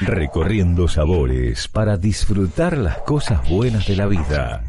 Recorriendo 0.00 0.88
sabores 0.88 1.68
para 1.68 1.96
disfrutar 1.96 2.76
las 2.76 2.98
cosas 2.98 3.48
buenas 3.48 3.86
de 3.86 3.96
la 3.96 4.06
vida. 4.06 4.64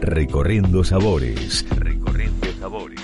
Recorriendo 0.00 0.84
sabores. 0.84 1.64
Recorriendo 1.70 2.46
sabores. 2.58 3.00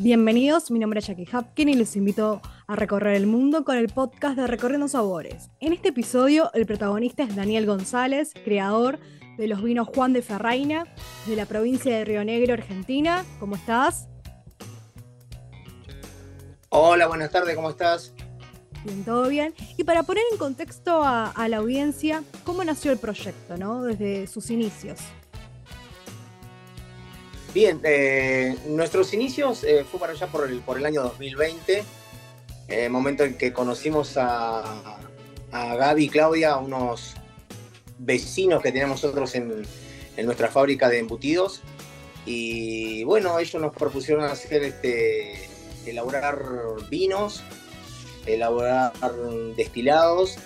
Bienvenidos, 0.00 0.70
mi 0.70 0.78
nombre 0.78 1.00
es 1.00 1.06
Jackie 1.06 1.26
Hapkin 1.30 1.68
y 1.70 1.74
les 1.74 1.96
invito 1.96 2.40
a 2.68 2.76
recorrer 2.76 3.16
el 3.16 3.26
mundo 3.26 3.64
con 3.64 3.76
el 3.76 3.88
podcast 3.88 4.36
de 4.36 4.46
Recorriendo 4.46 4.86
Sabores. 4.86 5.50
En 5.58 5.72
este 5.72 5.88
episodio, 5.88 6.50
el 6.54 6.66
protagonista 6.66 7.24
es 7.24 7.34
Daniel 7.34 7.66
González, 7.66 8.32
creador 8.44 9.00
de 9.38 9.48
los 9.48 9.62
vinos 9.62 9.88
Juan 9.88 10.12
de 10.12 10.22
Ferraina, 10.22 10.84
de 11.26 11.34
la 11.34 11.46
provincia 11.46 11.96
de 11.96 12.04
Río 12.04 12.24
Negro, 12.24 12.54
Argentina. 12.54 13.24
¿Cómo 13.40 13.56
estás? 13.56 14.08
Hola, 16.70 17.06
buenas 17.06 17.30
tardes, 17.30 17.56
¿cómo 17.56 17.70
estás? 17.70 18.12
Bien, 18.84 19.04
todo 19.04 19.28
bien. 19.28 19.54
Y 19.76 19.84
para 19.84 20.02
poner 20.02 20.22
en 20.30 20.38
contexto 20.38 21.02
a, 21.02 21.48
la 21.48 21.56
audiencia, 21.56 22.22
¿cómo 22.44 22.62
nació 22.62 22.92
el 22.92 22.98
proyecto, 22.98 23.56
¿no? 23.56 23.82
Desde 23.84 24.26
sus 24.26 24.50
inicios. 24.50 24.98
Bien, 27.54 27.80
eh, 27.84 28.56
nuestros 28.66 29.14
inicios 29.14 29.64
eh, 29.64 29.84
fue 29.90 29.98
para 29.98 30.12
allá 30.12 30.26
por 30.26 30.48
el, 30.48 30.60
por 30.60 30.76
el 30.76 30.84
año 30.84 31.02
2020, 31.02 31.82
eh, 32.68 32.88
momento 32.90 33.24
en 33.24 33.38
que 33.38 33.52
conocimos 33.54 34.18
a, 34.18 34.98
a 35.50 35.74
Gaby 35.74 36.04
y 36.04 36.08
Claudia, 36.10 36.56
unos 36.58 37.14
vecinos 37.98 38.62
que 38.62 38.72
tenemos 38.72 39.02
nosotros 39.02 39.34
en, 39.34 39.66
nuestra 40.24 40.48
fábrica 40.48 40.88
de 40.88 40.98
embutidos. 40.98 41.62
Y 42.26 43.04
bueno, 43.04 43.38
ellos 43.38 43.60
nos 43.62 43.74
propusieron 43.74 44.24
hacer 44.24 44.62
este, 44.62 45.47
elaborar 45.90 46.42
vinos, 46.90 47.42
elaborar 48.26 48.92
destilados. 49.56 50.36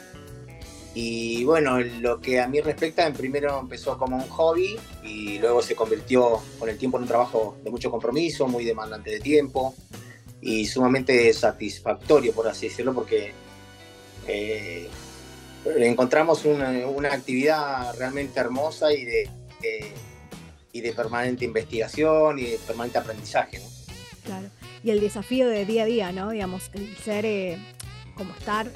Y 0.95 1.45
bueno, 1.45 1.81
lo 1.81 2.21
que 2.21 2.41
a 2.41 2.49
mí 2.49 2.61
respecta, 2.61 3.07
en 3.07 3.15
primero 3.15 3.59
empezó 3.59 3.97
como 3.97 4.17
un 4.17 4.29
hobby 4.29 4.79
y 5.03 5.39
luego 5.39 5.63
se 5.63 5.75
convirtió 5.75 6.43
con 6.59 6.69
el 6.69 6.77
tiempo 6.77 6.99
en 6.99 7.05
un 7.05 7.09
trabajo 7.09 7.57
de 7.65 7.71
mucho 7.71 7.91
compromiso, 7.91 8.47
muy 8.47 8.65
demandante 8.65 9.11
de 9.11 9.21
tiempo 9.21 9.75
y 10.43 10.67
sumamente 10.67 11.33
satisfactorio, 11.33 12.33
por 12.35 12.49
así 12.49 12.69
decirlo, 12.69 12.93
porque 12.93 13.33
eh, 14.27 14.89
encontramos 15.65 16.45
una, 16.45 17.09
actividad 17.13 17.97
realmente 17.97 18.41
hermosa 18.41 18.93
y 18.93 19.05
de, 19.05 19.31
y 20.73 20.81
de 20.81 20.93
permanente 20.93 21.45
investigación 21.45 22.39
y 22.39 22.43
de 22.43 22.59
permanente 22.59 22.99
aprendizaje. 22.99 23.61
Claro. 24.25 24.49
Y 24.85 24.91
el 24.91 25.01
desafío 25.01 25.49
de 25.49 25.65
día 25.65 25.85
a 25.85 25.87
día, 25.87 26.13
¿no? 26.13 26.31
Digamos, 26.31 26.71
el 26.75 26.97
ser 26.97 27.25
eh, 27.25 27.59
como 28.17 28.35
estar 28.35 28.67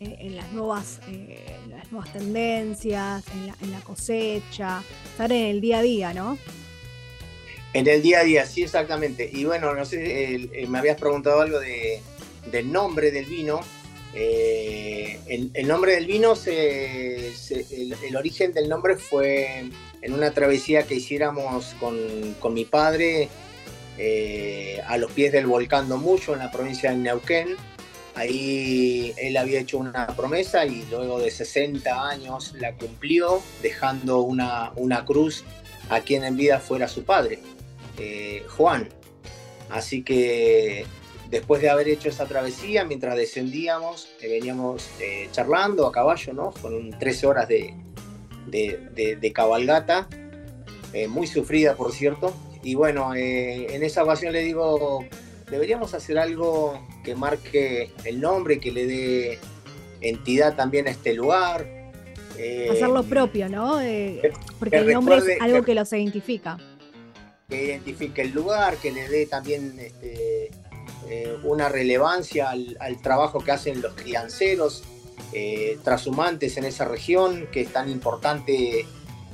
eh, 0.00 0.16
en, 0.18 0.36
las 0.36 0.50
nuevas, 0.52 1.00
eh, 1.08 1.56
las 1.70 1.90
nuevas 1.92 2.12
tendencias, 2.12 3.24
en 3.62 3.70
la, 3.70 3.80
cosecha, 3.80 4.82
estar 5.12 5.30
en 5.30 5.46
el 5.46 5.60
día 5.60 5.78
a 5.78 5.82
día, 5.82 6.14
¿no? 6.14 6.38
En 7.74 7.86
el 7.86 8.02
día 8.02 8.20
a 8.20 8.24
día, 8.24 8.44
sí, 8.44 8.64
exactamente. 8.64 9.30
Y 9.32 9.44
bueno, 9.44 9.74
no 9.74 9.84
sé, 9.84 10.50
me 10.68 10.78
habías 10.78 10.98
preguntado 10.98 11.40
algo 11.40 11.58
de, 11.58 12.02
del 12.50 12.70
nombre 12.70 13.10
del 13.10 13.26
vino. 13.26 13.60
Eh, 14.14 15.18
el, 15.54 15.66
nombre 15.66 15.94
del 15.94 16.06
vino, 16.06 16.34
el, 16.46 18.16
origen 18.16 18.52
del 18.52 18.68
nombre 18.68 18.96
fue 18.96 19.70
en 20.02 20.12
una 20.12 20.32
travesía 20.32 20.82
que 20.82 20.96
hiciéramos 20.96 21.74
con, 21.80 22.54
mi 22.54 22.64
padre 22.64 23.28
eh, 24.04 24.82
a 24.88 24.98
los 24.98 25.12
pies 25.12 25.30
del 25.30 25.46
volcán 25.46 25.88
Domuyo 25.88 26.32
en 26.32 26.40
la 26.40 26.50
provincia 26.50 26.90
de 26.90 26.96
Neuquén. 26.96 27.54
Ahí 28.16 29.14
él 29.16 29.36
había 29.36 29.60
hecho 29.60 29.78
una 29.78 30.08
promesa 30.08 30.66
y 30.66 30.84
luego 30.90 31.20
de 31.20 31.30
60 31.30 32.08
años 32.08 32.52
la 32.58 32.74
cumplió, 32.74 33.40
dejando 33.62 34.22
una, 34.22 34.72
una 34.74 35.04
cruz 35.04 35.44
a 35.88 36.00
quien 36.00 36.24
en 36.24 36.36
vida 36.36 36.58
fuera 36.58 36.88
su 36.88 37.04
padre, 37.04 37.38
eh, 37.96 38.44
Juan. 38.48 38.88
Así 39.70 40.02
que 40.02 40.84
después 41.30 41.62
de 41.62 41.70
haber 41.70 41.86
hecho 41.86 42.08
esa 42.08 42.26
travesía, 42.26 42.84
mientras 42.84 43.16
descendíamos, 43.16 44.08
eh, 44.20 44.28
veníamos 44.28 44.84
charlando 45.30 45.86
a 45.86 45.92
caballo, 45.92 46.32
¿no? 46.32 46.50
Con 46.60 46.90
13 46.98 47.26
horas 47.28 47.46
de, 47.46 49.32
cabalgata, 49.32 50.08
eh, 50.92 51.06
muy 51.06 51.28
sufrida, 51.28 51.76
por 51.76 51.92
cierto. 51.92 52.34
Y 52.62 52.74
bueno, 52.74 53.14
en 53.14 53.82
esa 53.82 54.04
ocasión 54.04 54.32
le 54.32 54.42
digo, 54.42 55.04
deberíamos 55.50 55.94
hacer 55.94 56.18
algo 56.18 56.80
que 57.04 57.14
marque 57.14 57.90
el 58.04 58.20
nombre, 58.20 58.60
que 58.60 58.70
le 58.70 58.86
dé 58.86 59.38
entidad 60.00 60.54
también 60.54 60.86
a 60.86 60.90
este 60.90 61.14
lugar. 61.14 61.66
Hacerlo 62.70 63.02
propio, 63.04 63.48
¿no? 63.48 63.78
porque 64.58 64.78
el 64.78 64.92
nombre 64.92 65.16
es 65.16 65.40
algo 65.40 65.62
que, 65.62 65.74
los 65.74 65.92
identifica. 65.92 66.56
Que 67.48 67.64
identifique 67.64 68.22
el 68.22 68.30
lugar, 68.30 68.76
que 68.76 68.92
le 68.92 69.08
dé 69.08 69.26
también 69.26 69.78
este, 69.78 70.50
eh, 71.08 71.36
una 71.42 71.68
relevancia 71.68 72.50
al, 72.50 73.02
trabajo 73.02 73.40
que 73.40 73.50
hacen 73.50 73.82
los 73.82 73.94
crianceros 73.94 74.82
eh, 75.34 75.78
trashumantes 75.84 76.56
en 76.56 76.64
esa 76.64 76.86
región, 76.86 77.48
que 77.52 77.60
es 77.60 77.72
tan 77.72 77.90
importante 77.90 78.86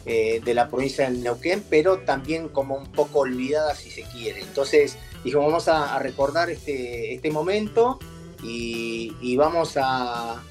eh, 0.09 0.41
de 0.45 0.55
la 0.55 0.69
provincia 0.69 1.09
de 1.09 1.17
Neuquén, 1.17 1.63
pero 1.71 1.99
también 1.99 2.49
como 2.49 2.77
un 2.77 2.91
poco 2.91 3.21
olvidada 3.21 3.75
si 3.75 3.91
se 3.91 4.03
quiere. 4.03 4.41
Entonces 4.41 4.97
dijo, 5.23 5.39
vamos 5.39 5.69
a, 5.69 5.99
recordar 5.99 6.51
este, 6.51 7.15
este 7.15 7.31
momento 7.31 7.99
y, 8.43 9.37
vamos 9.37 9.75
a, 9.77 10.43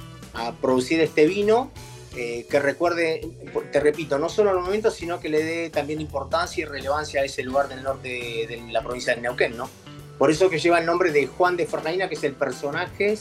producir 0.62 1.02
este 1.02 1.26
vino 1.26 1.72
que 2.14 2.60
recuerde, 2.60 3.28
te 3.72 3.80
repito, 3.80 4.18
no 4.18 4.30
solo 4.30 4.52
el 4.52 4.60
momento, 4.60 4.92
sino 4.92 5.20
que 5.20 5.30
le 5.30 5.44
dé 5.44 5.70
también 5.70 6.02
importancia 6.02 6.64
y 6.64 6.66
relevancia 6.66 7.22
a 7.22 7.26
ese 7.26 7.44
lugar 7.44 7.70
del 7.70 7.84
norte 7.84 8.08
de 8.48 8.62
la 8.72 8.82
provincia 8.82 9.16
de 9.16 9.22
Neuquén, 9.22 9.58
¿no? 9.58 9.70
Por 10.18 10.32
eso 10.32 10.50
que 10.50 10.60
lleva 10.60 10.80
el 10.80 10.86
nombre 10.86 11.12
de 11.12 11.28
Juan 11.28 11.58
de 11.58 11.68
Ferraina, 11.68 12.10
que 12.10 12.16
es 12.16 12.24
el 12.24 12.34
personaje 12.34 13.18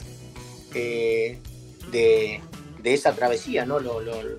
eh, 0.74 1.38
de, 1.90 2.40
esa 2.94 3.14
travesía, 3.14 3.64
¿no? 3.64 3.78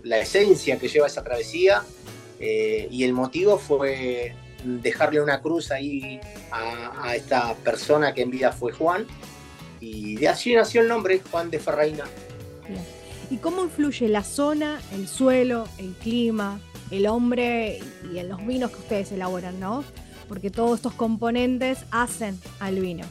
la 0.04 0.20
esencia 0.20 0.78
que 0.78 0.88
lleva 0.88 1.08
esa 1.08 1.24
travesía. 1.24 1.84
Eh, 2.40 2.88
y 2.92 3.04
el 3.04 3.14
motivo 3.14 3.58
fue 3.58 4.36
dejarle 4.64 5.22
una 5.22 5.42
cruz 5.42 5.72
ahí 5.72 6.20
a, 6.52 7.16
esta 7.16 7.56
persona 7.56 8.14
que 8.14 8.22
en 8.22 8.32
vida 8.32 8.52
fue 8.52 8.72
Juan. 8.72 9.06
Y 9.80 10.16
de 10.16 10.28
allí 10.28 10.56
nació 10.56 10.82
el 10.82 10.88
nombre 10.88 11.22
Juan 11.32 11.50
de 11.50 11.60
Ferraina. 11.60 12.06
¿Y 13.30 13.38
cómo 13.38 13.64
influye 13.64 14.08
la 14.08 14.24
zona, 14.24 14.82
el 14.94 15.08
suelo, 15.08 15.68
el 15.78 15.94
clima, 15.94 16.60
el 16.92 17.08
hombre 17.08 17.80
y 18.14 18.20
en 18.20 18.30
los 18.30 18.46
vinos 18.46 18.72
que 18.72 18.78
ustedes 18.78 19.12
elaboran, 19.12 19.60
no? 19.60 19.84
porque 20.28 20.50
todos 20.50 20.78
estos 20.78 20.94
componentes 20.94 21.80
hacen 21.92 22.40
al 22.60 22.80
vino. 22.80 23.06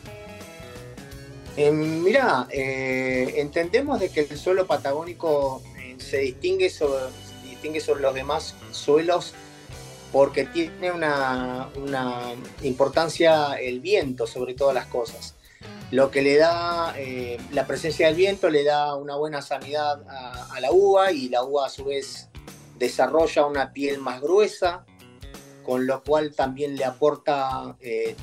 Eh, 1.56 1.70
mira, 1.70 2.46
eh, 2.50 3.34
entendemos 3.36 3.98
de 3.98 4.10
que 4.10 4.20
el 4.20 4.38
suelo 4.38 4.66
patagónico 4.66 5.62
eh, 5.78 5.96
se 5.98 6.18
distingue 6.18 6.70
sobre, 6.70 7.06
los 8.00 8.14
demás 8.14 8.54
suelos 8.70 9.34
porque 10.12 10.44
tiene 10.44 10.92
una, 10.92 11.68
importancia 12.62 13.54
el 13.54 13.80
viento 13.80 14.26
sobre 14.26 14.54
todas 14.54 14.74
las 14.74 14.86
cosas. 14.86 15.34
Lo 15.90 16.10
que 16.10 16.22
le 16.22 16.36
da, 16.36 16.94
la 17.52 17.66
presencia 17.66 18.06
del 18.06 18.16
viento 18.16 18.50
le 18.50 18.64
da 18.64 18.94
una 18.94 19.16
buena 19.16 19.42
sanidad 19.42 20.02
a 20.08 20.60
la 20.60 20.70
uva 20.70 21.12
y 21.12 21.28
la 21.28 21.42
uva 21.42 21.66
a 21.66 21.70
su 21.70 21.84
vez 21.84 22.28
desarrolla 22.78 23.46
una 23.46 23.72
piel 23.72 23.98
más 24.00 24.20
gruesa, 24.20 24.84
con 25.64 25.86
lo 25.86 26.02
cual 26.04 26.34
también 26.34 26.76
le 26.76 26.84
aporta 26.84 27.76
eh, 27.80 28.14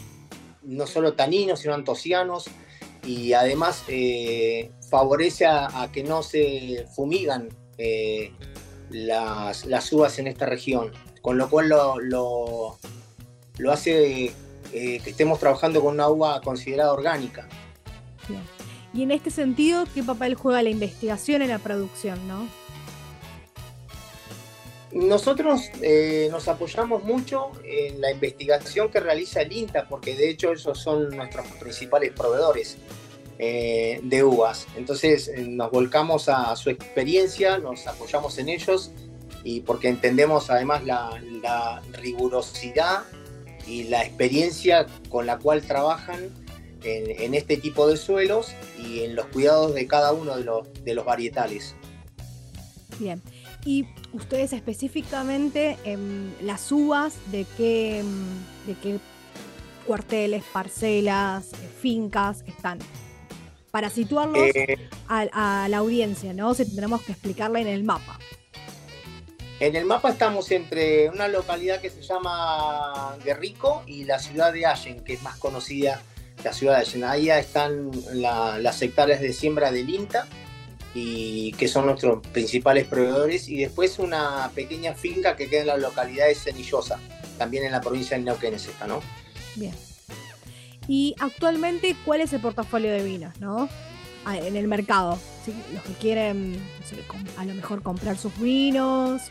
no 0.63 0.87
solo 0.87 1.13
taninos, 1.13 1.59
sino 1.59 1.73
antocianos, 1.73 2.45
y 3.03 3.33
además 3.33 3.83
eh, 3.87 4.71
favorece 4.89 5.45
a, 5.45 5.89
que 5.91 6.03
no 6.03 6.23
se 6.23 6.85
fumigan 6.95 7.49
eh, 7.77 8.31
las, 8.89 9.65
uvas 9.91 10.19
en 10.19 10.27
esta 10.27 10.45
región, 10.45 10.91
con 11.21 11.37
lo 11.37 11.49
cual 11.49 11.69
lo, 11.69 11.99
lo, 11.99 13.71
hace 13.71 14.33
que 14.71 15.01
estemos 15.05 15.39
trabajando 15.39 15.81
con 15.81 15.93
una 15.93 16.09
uva 16.09 16.41
considerada 16.41 16.93
orgánica. 16.93 17.47
Y 18.93 19.01
en 19.03 19.11
este 19.11 19.31
sentido, 19.31 19.85
¿qué 19.93 20.03
papel 20.03 20.35
juega 20.35 20.61
la 20.61 20.69
investigación 20.69 21.41
en 21.41 21.49
la 21.49 21.59
producción, 21.59 22.27
no? 22.27 22.47
Nosotros 24.93 25.71
eh, 25.81 26.27
nos 26.29 26.47
apoyamos 26.47 27.03
mucho 27.03 27.51
en 27.63 27.99
la 27.99 28.11
investigación 28.11 28.91
que 28.91 28.99
realiza 28.99 29.41
el 29.41 29.51
INTA, 29.51 29.87
porque 29.89 30.15
de 30.15 30.29
hecho 30.29 30.53
esos 30.53 30.79
son 30.79 31.09
nuestros 31.09 31.47
principales 31.59 32.11
proveedores 32.11 32.77
eh, 33.39 33.99
de 34.03 34.23
uvas. 34.23 34.67
Entonces 34.77 35.29
eh, 35.29 35.47
nos 35.47 35.71
volcamos 35.71 36.29
a 36.29 36.55
su 36.55 36.69
experiencia, 36.69 37.57
nos 37.57 37.87
apoyamos 37.87 38.37
en 38.37 38.49
ellos 38.49 38.91
y 39.43 39.61
porque 39.61 39.89
entendemos 39.89 40.51
además 40.51 40.83
la, 40.85 41.81
rigurosidad 41.93 43.03
y 43.67 43.85
la 43.85 44.05
experiencia 44.05 44.85
con 45.09 45.25
la 45.25 45.39
cual 45.39 45.63
trabajan 45.63 46.29
en, 46.83 47.33
este 47.33 47.57
tipo 47.57 47.87
de 47.87 47.97
suelos 47.97 48.53
y 48.77 49.01
en 49.01 49.15
los 49.15 49.25
cuidados 49.27 49.73
de 49.73 49.87
cada 49.87 50.11
uno 50.11 50.37
de 50.37 50.43
los, 50.43 50.67
de 50.83 50.93
los 50.93 51.03
varietales. 51.05 51.75
Bien. 52.99 53.21
Y 53.65 53.87
ustedes 54.11 54.53
específicamente 54.53 55.77
en 55.85 56.35
las 56.41 56.71
uvas, 56.71 57.15
¿de 57.31 57.45
qué, 57.57 58.03
de 58.67 58.75
qué 58.75 58.99
cuarteles, 59.85 60.43
parcelas, 60.51 61.51
fincas 61.81 62.43
están? 62.45 62.79
Para 63.71 63.89
situarlos 63.89 64.49
eh, 64.53 64.77
a, 65.07 65.67
la 65.69 65.77
audiencia, 65.77 66.33
¿no? 66.33 66.53
Si 66.53 66.65
tendremos 66.65 67.01
que 67.03 67.13
explicarla 67.13 67.59
en 67.61 67.67
el 67.67 67.83
mapa. 67.83 68.19
En 69.59 69.75
el 69.75 69.85
mapa 69.85 70.09
estamos 70.09 70.51
entre 70.51 71.09
una 71.09 71.29
localidad 71.29 71.79
que 71.79 71.89
se 71.89 72.01
llama 72.01 73.15
Guerrico 73.23 73.83
y 73.87 74.03
la 74.03 74.19
ciudad 74.19 74.51
de 74.51 74.65
Allen, 74.65 75.03
que 75.03 75.13
es 75.13 75.23
más 75.23 75.37
conocida, 75.37 76.01
la 76.43 76.51
ciudad 76.51 76.79
de 76.79 76.85
Allen. 76.85 77.03
Ahí 77.05 77.29
están 77.29 77.91
las 78.13 78.81
hectáreas 78.81 79.21
de 79.21 79.31
siembra 79.31 79.71
del 79.71 79.89
INTA, 79.89 80.27
y 80.93 81.51
que 81.53 81.67
son 81.67 81.85
nuestros 81.85 82.25
principales 82.27 82.85
proveedores, 82.85 83.47
y 83.49 83.57
después 83.57 83.99
una 83.99 84.51
pequeña 84.53 84.93
finca 84.93 85.35
que 85.35 85.49
queda 85.49 85.61
en 85.61 85.67
la 85.67 85.77
localidad 85.77 86.27
de 86.27 86.35
Cenillosa, 86.35 86.99
también 87.37 87.65
en 87.65 87.71
la 87.71 87.81
provincia 87.81 88.17
de 88.17 88.23
Neuquén 88.23 88.53
esta, 88.53 88.87
¿no? 88.87 89.01
Bien. 89.55 89.73
Y 90.87 91.15
actualmente, 91.19 91.95
¿cuál 92.05 92.21
es 92.21 92.33
el 92.33 92.41
portafolio 92.41 92.91
de 92.91 93.03
vinos, 93.03 93.39
no? 93.39 93.69
Ah, 94.25 94.37
en 94.37 94.55
el 94.55 94.67
mercado. 94.67 95.17
Los 95.73 95.83
que 95.83 95.93
quieren 95.93 96.57
a 97.37 97.45
lo 97.45 97.53
mejor 97.53 97.81
comprar 97.81 98.17
sus 98.17 98.37
vinos 98.39 99.23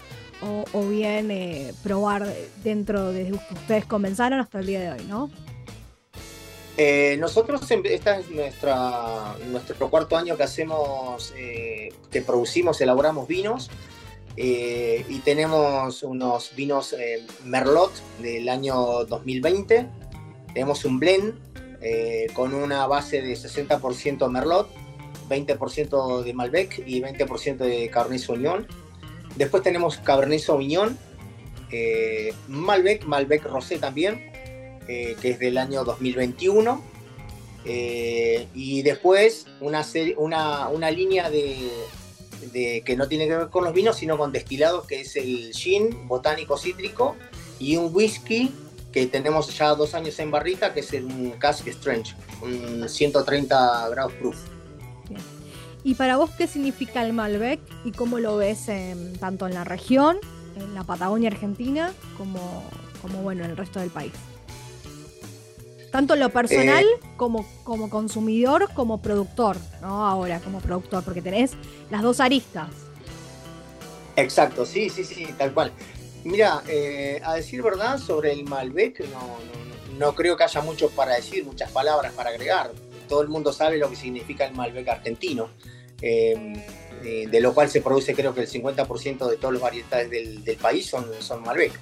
o, 0.42 0.88
bien 0.88 1.30
eh, 1.30 1.72
probar 1.82 2.26
dentro 2.64 3.12
de 3.12 3.26
que 3.26 3.32
ustedes 3.32 3.84
comenzaron 3.86 4.40
hasta 4.40 4.58
el 4.58 4.66
día 4.66 4.80
de 4.80 4.90
hoy, 4.90 5.06
¿no? 5.08 5.30
Eh, 6.76 7.16
nosotros, 7.18 7.70
este 7.70 8.10
es 8.20 8.30
nuestra, 8.30 9.34
nuestro 9.50 9.90
cuarto 9.90 10.16
año 10.16 10.36
que 10.36 10.42
hacemos, 10.42 11.34
eh, 11.36 11.92
que 12.10 12.22
producimos, 12.22 12.80
elaboramos 12.80 13.28
vinos. 13.28 13.70
Eh, 14.38 15.04
y 15.10 15.18
tenemos 15.18 16.02
unos 16.02 16.56
vinos 16.56 16.96
Merlot 17.44 17.92
del 18.20 18.48
año 18.48 19.04
2020. 19.04 19.86
Tenemos 20.54 20.84
un 20.84 20.98
blend 20.98 21.34
con 22.32 22.54
una 22.54 22.86
base 22.86 23.20
de 23.20 23.34
60% 23.34 24.30
Merlot, 24.30 24.70
20% 25.28 26.22
de 26.22 26.32
Malbec 26.32 26.82
y 26.86 27.02
20% 27.02 27.56
de 27.56 27.90
Cabernet 27.90 28.20
Sauvignon. 28.20 28.66
Después 29.36 29.62
tenemos 29.62 29.98
Cabernet 29.98 30.40
Sauvignon, 30.40 30.96
Malbec, 32.48 33.04
Malbec 33.04 33.44
Rosé 33.44 33.78
también, 33.78 34.31
eh, 34.88 35.16
que 35.20 35.30
es 35.30 35.38
del 35.38 35.58
año 35.58 35.84
2021. 35.84 36.82
Eh, 37.64 38.48
y 38.54 38.82
después 38.82 39.46
una, 39.60 39.84
serie, 39.84 40.16
una, 40.16 40.90
línea 40.90 41.30
de, 41.30 42.82
que 42.84 42.96
no 42.96 43.06
tiene 43.06 43.28
que 43.28 43.36
ver 43.36 43.48
con 43.50 43.64
los 43.64 43.72
vinos, 43.72 43.96
sino 43.96 44.18
con 44.18 44.32
destilados, 44.32 44.86
que 44.86 45.02
es 45.02 45.14
el 45.16 45.52
gin 45.52 46.08
botánico 46.08 46.56
cítrico, 46.56 47.16
y 47.60 47.76
un 47.76 47.94
whisky 47.94 48.52
que 48.92 49.06
tenemos 49.06 49.56
ya 49.56 49.74
dos 49.74 49.94
años 49.94 50.18
en 50.18 50.30
barrita, 50.30 50.74
que 50.74 50.80
es 50.80 50.92
un 50.92 51.34
Cask 51.38 51.66
Strange, 51.68 52.14
un 52.42 52.88
130 52.88 53.88
grados 53.90 54.12
proof. 54.14 54.36
¿Y 55.84 55.94
para 55.94 56.16
vos 56.16 56.30
qué 56.30 56.46
significa 56.46 57.04
el 57.04 57.12
Malbec 57.12 57.60
y 57.84 57.92
cómo 57.92 58.18
lo 58.18 58.36
ves 58.36 58.66
tanto 59.18 59.46
en 59.46 59.54
la 59.54 59.64
región, 59.64 60.18
en 60.56 60.74
la 60.74 60.84
Patagonia 60.84 61.28
Argentina, 61.28 61.92
como, 62.18 62.64
como 63.00 63.22
bueno, 63.22 63.44
en 63.44 63.50
el 63.50 63.56
resto 63.56 63.80
del 63.80 63.90
país? 63.90 64.12
Tanto 65.92 66.14
en 66.14 66.20
lo 66.20 66.30
personal 66.30 66.84
eh, 66.84 67.06
como, 67.18 67.46
como 67.64 67.90
consumidor, 67.90 68.70
como 68.72 69.02
productor, 69.02 69.58
¿no? 69.82 70.06
Ahora, 70.06 70.40
como 70.40 70.58
productor, 70.58 71.04
porque 71.04 71.20
tenés 71.20 71.52
las 71.90 72.00
dos 72.00 72.18
aristas. 72.18 72.70
Exacto, 74.16 74.64
sí, 74.64 74.88
sí, 74.88 75.04
sí, 75.04 75.26
tal 75.36 75.52
cual. 75.52 75.70
Mira, 76.24 76.62
eh, 76.66 77.20
a 77.22 77.34
decir 77.34 77.62
verdad 77.62 77.98
sobre 77.98 78.32
el 78.32 78.44
Malbec, 78.44 79.00
no, 79.10 79.98
no, 79.98 80.14
creo 80.14 80.34
que 80.34 80.44
haya 80.44 80.62
mucho 80.62 80.88
para 80.88 81.14
decir, 81.14 81.44
muchas 81.44 81.70
palabras 81.70 82.14
para 82.14 82.30
agregar. 82.30 82.72
Todo 83.06 83.20
el 83.20 83.28
mundo 83.28 83.52
sabe 83.52 83.76
lo 83.76 83.90
que 83.90 83.96
significa 83.96 84.46
el 84.46 84.54
Malbec 84.54 84.88
argentino, 84.88 85.50
eh, 86.00 86.64
de 87.02 87.40
lo 87.40 87.52
cual 87.52 87.68
se 87.68 87.82
produce 87.82 88.14
creo 88.14 88.34
que 88.34 88.40
el 88.40 88.48
50% 88.48 89.28
de 89.28 89.36
todos 89.36 89.52
los 89.52 89.60
varietales 89.60 90.08
del, 90.08 90.42
del 90.42 90.56
país 90.56 90.86
son, 90.86 91.06
son 91.18 91.42
Malbec. 91.42 91.78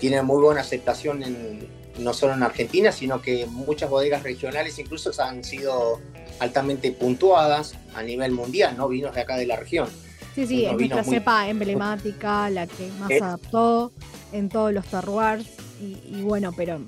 tiene 0.00 0.22
muy 0.22 0.42
buena 0.42 0.62
aceptación 0.62 1.22
en, 1.22 1.68
no 1.98 2.12
solo 2.12 2.34
en 2.34 2.42
Argentina, 2.42 2.92
sino 2.92 3.22
que 3.22 3.46
muchas 3.46 3.90
bodegas 3.90 4.22
regionales 4.22 4.78
incluso 4.78 5.10
han 5.22 5.44
sido 5.44 6.00
altamente 6.38 6.92
puntuadas 6.92 7.74
a 7.94 8.02
nivel 8.02 8.32
mundial, 8.32 8.76
¿no? 8.76 8.88
Vinos 8.88 9.14
de 9.14 9.22
acá 9.22 9.36
de 9.36 9.46
la 9.46 9.56
región. 9.56 9.88
Sí, 10.34 10.46
sí, 10.46 10.66
es 10.66 10.72
nuestra 10.74 11.02
cepa 11.02 11.48
emblemática, 11.48 12.50
la 12.50 12.66
que 12.66 12.88
más 13.00 13.10
adaptó 13.10 13.90
en 14.32 14.50
todos 14.50 14.72
los 14.72 14.84
terroirs. 14.86 15.46
Y, 15.80 16.22
bueno, 16.22 16.52
pero 16.54 16.80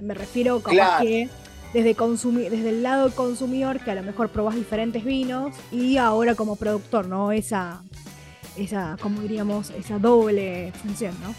me 0.00 0.14
refiero 0.14 0.62
como 0.62 0.78
que 1.00 1.28
desde, 1.72 1.94
consumir, 1.94 2.50
desde 2.50 2.70
el 2.70 2.82
lado 2.82 3.10
consumidor, 3.14 3.80
que 3.80 3.90
a 3.90 3.94
lo 3.94 4.02
mejor 4.02 4.28
probás 4.28 4.54
diferentes 4.54 5.04
vinos, 5.04 5.54
y 5.72 5.96
ahora 5.96 6.34
como 6.34 6.56
productor, 6.56 7.06
¿no? 7.06 7.32
Esa, 7.32 7.82
esa, 8.56 8.96
como 9.00 9.20
diríamos, 9.22 9.70
esa 9.70 9.98
doble 9.98 10.72
función, 10.82 11.14
¿no? 11.22 11.34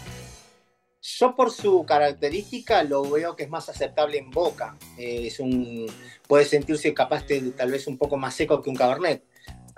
Yo 1.06 1.36
por 1.36 1.52
su 1.52 1.84
característica 1.84 2.82
lo 2.82 3.08
veo 3.08 3.36
que 3.36 3.44
es 3.44 3.48
más 3.48 3.68
aceptable 3.68 4.18
en 4.18 4.30
boca. 4.30 4.76
Eh, 4.98 5.28
es 5.28 5.38
un, 5.38 5.86
puede 6.26 6.44
sentirse 6.44 6.92
capaz 6.92 7.24
de 7.28 7.52
tal 7.52 7.70
vez 7.70 7.86
un 7.86 7.96
poco 7.96 8.16
más 8.16 8.34
seco 8.34 8.60
que 8.60 8.70
un 8.70 8.76
cabernet. 8.76 9.22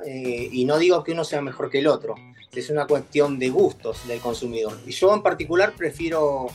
Eh, 0.06 0.48
y 0.50 0.64
no 0.64 0.78
digo 0.78 1.04
que 1.04 1.12
uno 1.12 1.24
sea 1.24 1.42
mejor 1.42 1.68
que 1.68 1.80
el 1.80 1.86
otro. 1.86 2.14
Es 2.54 2.70
una 2.70 2.86
cuestión 2.86 3.38
de 3.38 3.50
gustos 3.50 4.08
del 4.08 4.20
consumidor. 4.20 4.78
Y 4.86 4.92
yo 4.92 5.14
en 5.14 5.22
particular 5.22 5.74
prefiero 5.76 6.46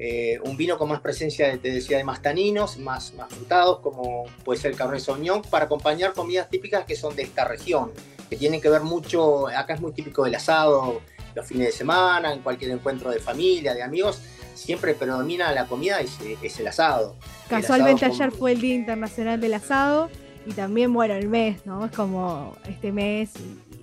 eh, 0.00 0.40
un 0.42 0.56
vino 0.56 0.76
con 0.78 0.88
más 0.88 1.00
presencia, 1.00 1.48
de, 1.48 1.58
te 1.58 1.70
decía, 1.70 1.96
de 1.96 2.04
más 2.04 2.20
taninos, 2.20 2.76
más, 2.76 3.14
más 3.14 3.32
frutados, 3.32 3.78
como 3.80 4.24
puede 4.44 4.60
ser 4.60 4.72
el 4.72 4.76
Cabernet 4.76 5.02
Sauvignon, 5.02 5.42
para 5.42 5.66
acompañar 5.66 6.12
comidas 6.12 6.50
típicas 6.50 6.84
que 6.84 6.96
son 6.96 7.14
de 7.14 7.22
esta 7.22 7.44
región, 7.44 7.92
que 8.28 8.36
tienen 8.36 8.60
que 8.60 8.68
ver 8.68 8.82
mucho, 8.82 9.46
acá 9.46 9.74
es 9.74 9.80
muy 9.80 9.92
típico 9.92 10.24
del 10.24 10.34
asado, 10.34 11.00
los 11.38 11.46
fines 11.46 11.66
de 11.68 11.72
semana, 11.72 12.32
en 12.32 12.40
cualquier 12.40 12.72
encuentro 12.72 13.10
de 13.10 13.20
familia, 13.20 13.72
de 13.72 13.82
amigos, 13.82 14.20
siempre 14.54 14.94
predomina 14.94 15.52
la 15.52 15.66
comida 15.66 16.02
y 16.02 16.08
es 16.42 16.58
el 16.58 16.66
asado. 16.66 17.14
Casualmente 17.48 18.04
ayer 18.04 18.32
fue 18.32 18.52
el 18.52 18.60
Día 18.60 18.74
Internacional 18.74 19.40
del 19.40 19.54
Asado 19.54 20.10
y 20.44 20.52
también, 20.52 20.92
bueno, 20.92 21.14
el 21.14 21.28
mes, 21.28 21.64
¿no? 21.64 21.86
Es 21.86 21.92
como 21.92 22.56
este 22.68 22.90
mes 22.90 23.30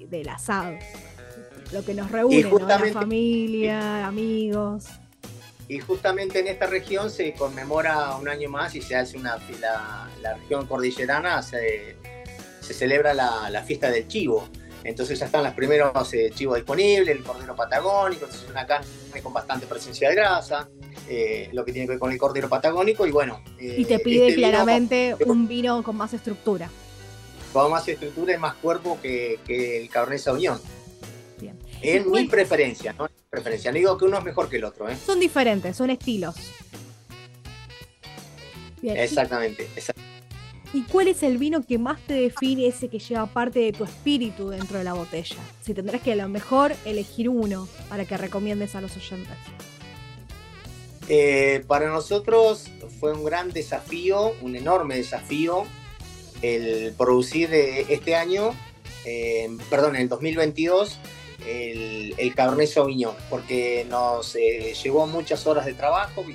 del 0.09 0.27
asado. 0.27 0.77
Lo 1.71 1.83
que 1.85 1.93
nos 1.93 2.11
reúne, 2.11 2.43
¿no? 2.43 2.59
La 2.59 2.79
familia, 2.91 4.05
amigos. 4.05 4.87
Y 5.69 5.79
justamente 5.79 6.39
en 6.39 6.47
esta 6.47 6.67
región 6.67 7.09
se 7.09 7.33
conmemora 7.33 8.17
un 8.17 8.27
año 8.27 8.49
más 8.49 8.75
y 8.75 8.81
se 8.81 8.97
hace 8.97 9.17
una. 9.17 9.37
La, 9.61 10.09
la 10.21 10.33
región 10.35 10.67
cordillerana 10.67 11.41
se, 11.41 11.95
se 12.59 12.73
celebra 12.73 13.13
la, 13.13 13.49
la 13.49 13.63
fiesta 13.63 13.89
del 13.89 14.07
chivo 14.07 14.47
entonces 14.85 15.17
ya 15.17 15.25
están 15.25 15.43
los 15.43 15.53
primeros 15.53 16.13
eh, 16.13 16.31
chivos 16.33 16.57
disponibles, 16.57 17.09
el 17.09 17.23
cordero 17.23 17.55
patagónico, 17.55 18.25
entonces 18.25 18.47
una 18.49 18.67
carne 18.67 18.85
con 19.23 19.33
bastante 19.33 19.65
presencia 19.65 20.09
de 20.09 20.15
grasa, 20.15 20.69
eh, 21.09 21.49
lo 21.53 21.65
que 21.65 21.71
tiene 21.71 21.87
que 21.87 21.93
ver 21.93 21.99
con 21.99 22.11
el 22.11 22.19
cordero 22.19 22.47
patagónico 22.47 23.07
y 23.07 23.11
bueno. 23.11 23.41
y 23.59 23.83
te 23.83 23.95
eh, 23.95 23.99
pide 23.99 24.27
este 24.27 24.39
claramente 24.39 25.15
un 25.25 25.47
vino 25.47 25.81
con 25.81 25.97
más 25.97 26.13
estructura. 26.13 26.69
Con 27.51 27.71
más 27.71 27.87
estructura 27.87 28.35
y 28.35 28.37
más 28.37 28.53
cuerpo 28.55 28.99
que, 29.01 29.39
el 29.47 29.89
Cabernet 29.89 30.19
Sauvignon. 30.19 30.61
Bien. 31.39 31.57
En 31.81 32.11
mi 32.11 32.25
preferencia, 32.25 32.93
¿no? 32.93 33.07
Preferencia. 33.29 33.71
No 33.71 33.77
digo 33.77 33.97
que 33.97 34.05
uno 34.05 34.19
es 34.19 34.23
mejor 34.23 34.49
que 34.49 34.57
el 34.57 34.65
otro. 34.65 34.87
¿eh? 34.87 34.95
Son 35.03 35.19
diferentes, 35.19 35.75
son 35.75 35.89
estilos. 35.89 36.35
Exactamente, 38.83 39.67
exactamente. 39.75 40.04
¿Y 40.75 40.81
cuál 40.81 41.07
es 41.07 41.23
el 41.23 41.37
vino 41.37 41.65
que 41.65 41.77
más 41.77 42.01
te 42.01 42.15
define, 42.15 42.67
ese 42.67 42.89
que 42.89 42.99
lleva 42.99 43.27
parte 43.27 43.59
de 43.59 43.71
tu 43.71 43.85
espíritu 43.85 44.49
dentro 44.49 44.77
de 44.77 44.83
la 44.83 44.91
botella? 44.91 45.37
Si 45.61 45.73
tendrás 45.73 46.01
que 46.01 46.11
a 46.11 46.17
lo 46.17 46.27
mejor 46.27 46.75
elegir 46.83 47.29
uno 47.29 47.69
para 47.87 48.03
que 48.03 48.17
recomiendes 48.17 48.75
a 48.75 48.81
los 48.81 48.97
oyentes. 48.97 49.37
Eh, 51.07 51.63
para 51.65 51.87
nosotros 51.87 52.65
fue 52.99 53.13
un 53.13 53.23
gran 53.23 53.53
desafío, 53.53 54.33
un 54.41 54.57
enorme 54.57 54.97
desafío, 54.97 55.63
el 56.41 56.93
producir 56.97 57.53
eh, 57.53 57.85
este 57.87 58.17
año, 58.17 58.53
eh, 59.05 59.47
perdón, 59.69 59.95
en 59.95 60.01
el 60.01 60.09
2022, 60.09 60.99
el, 61.47 62.15
el, 62.17 62.35
Cabernet 62.35 62.67
Sauvignon, 62.67 63.15
porque 63.29 63.85
nos 63.89 64.35
llevó 64.83 65.07
muchas 65.07 65.47
horas 65.47 65.65
de 65.65 65.73
trabajo. 65.73 66.25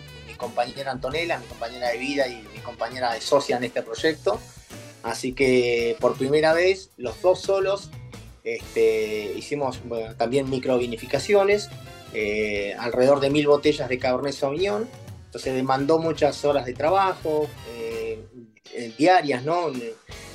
Mi, 0.40 0.46
mi 0.46 0.54
compañera 0.54 0.90
Antonella, 0.92 1.38
mi 1.38 1.46
compañera 1.46 1.88
de 1.88 1.98
vida 1.98 2.26
y 2.28 2.60
compañera 2.70 3.14
de 3.14 3.20
socia 3.20 3.56
en 3.56 3.64
este 3.64 3.82
proyecto. 3.82 4.38
Así 5.02 5.32
que 5.32 5.96
por 6.00 6.16
primera 6.16 6.52
vez, 6.52 6.90
los 6.96 7.20
dos 7.22 7.40
solos, 7.40 7.90
este, 8.44 9.32
hicimos 9.36 9.80
también 10.16 10.48
microvinificaciones, 10.50 11.68
eh, 12.12 12.74
alrededor 12.78 13.20
de 13.20 13.30
mil 13.30 13.46
botellas 13.46 13.88
de 13.88 13.98
Cabernet 13.98 14.34
Sauvignon. 14.34 14.88
Entonces 15.26 15.54
demandó 15.54 15.98
muchas 15.98 16.44
horas 16.44 16.66
de 16.66 16.74
trabajo, 16.74 17.48
eh, 17.70 18.24
diarias, 18.98 19.44
¿no? 19.44 19.70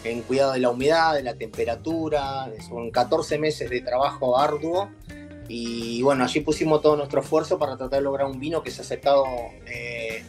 En, 0.04 0.22
cuidado 0.22 0.54
de 0.54 0.60
la 0.60 0.70
humedad, 0.70 1.16
de 1.16 1.24
la 1.24 1.34
temperatura, 1.34 2.48
son 2.68 2.92
14 2.92 3.40
meses 3.40 3.70
de 3.70 3.82
trabajo 3.82 4.38
arduo 4.38 4.90
y 5.48 6.02
bueno, 6.02 6.24
allí 6.24 6.40
pusimos 6.40 6.82
todo 6.82 6.96
nuestro 6.96 7.22
esfuerzo 7.22 7.60
para 7.60 7.78
tratar 7.78 8.00
de 8.00 8.04
lograr 8.04 8.28
un 8.28 8.40
vino 8.40 8.64
que 8.64 8.72
se 8.72 8.82
ha 8.82 8.84
aceptado, 8.84 9.26
eh, 9.68 10.24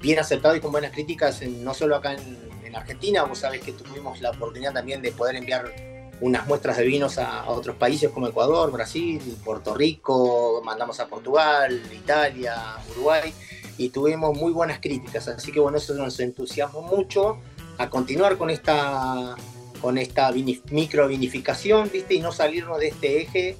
bien 0.00 0.18
aceptado 0.18 0.56
y 0.56 0.60
con 0.60 0.72
buenas 0.72 0.92
críticas, 0.92 1.42
no 1.42 1.72
solo 1.74 1.96
acá 1.96 2.14
en, 2.14 2.56
Argentina, 2.74 3.22
vos 3.22 3.38
sabés 3.38 3.62
que 3.62 3.72
tuvimos 3.72 4.20
la 4.20 4.32
oportunidad 4.32 4.74
también 4.74 5.00
de 5.00 5.10
poder 5.10 5.34
enviar 5.36 5.72
unas 6.20 6.46
muestras 6.46 6.76
de 6.76 6.84
vinos 6.84 7.16
a, 7.16 7.48
otros 7.48 7.76
países 7.76 8.10
como 8.10 8.26
Ecuador, 8.26 8.70
Brasil, 8.70 9.18
Puerto 9.42 9.74
Rico, 9.74 10.60
mandamos 10.62 11.00
a 11.00 11.06
Portugal, 11.06 11.80
Italia, 11.90 12.76
Uruguay 12.90 13.32
y 13.78 13.88
tuvimos 13.88 14.36
muy 14.36 14.52
buenas 14.52 14.78
críticas. 14.78 15.26
Así 15.28 15.52
que 15.52 15.60
bueno, 15.60 15.78
eso 15.78 15.94
nos 15.94 16.20
entusiasmó 16.20 16.82
mucho 16.82 17.38
a 17.78 17.88
continuar 17.88 18.36
con 18.36 18.50
esta, 18.50 19.36
con 19.80 19.96
esta 19.96 20.30
micro 20.70 21.08
vinificación, 21.08 21.90
¿viste? 21.90 22.14
Y 22.14 22.20
no 22.20 22.30
salirnos 22.30 22.78
de 22.78 22.88
este 22.88 23.22
eje 23.22 23.56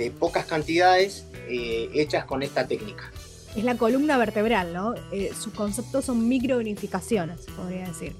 de 0.00 0.10
pocas 0.10 0.46
cantidades 0.46 1.26
eh, 1.46 1.90
hechas 1.92 2.24
con 2.24 2.42
esta 2.42 2.66
técnica. 2.66 3.12
Es 3.54 3.64
la 3.64 3.76
columna 3.76 4.16
vertebral, 4.16 4.72
¿no? 4.72 4.94
Eh, 5.12 5.32
sus 5.38 5.52
conceptos 5.52 6.06
son 6.06 6.26
microvinificaciones, 6.26 7.40
podría 7.54 7.86
decir. 7.86 8.14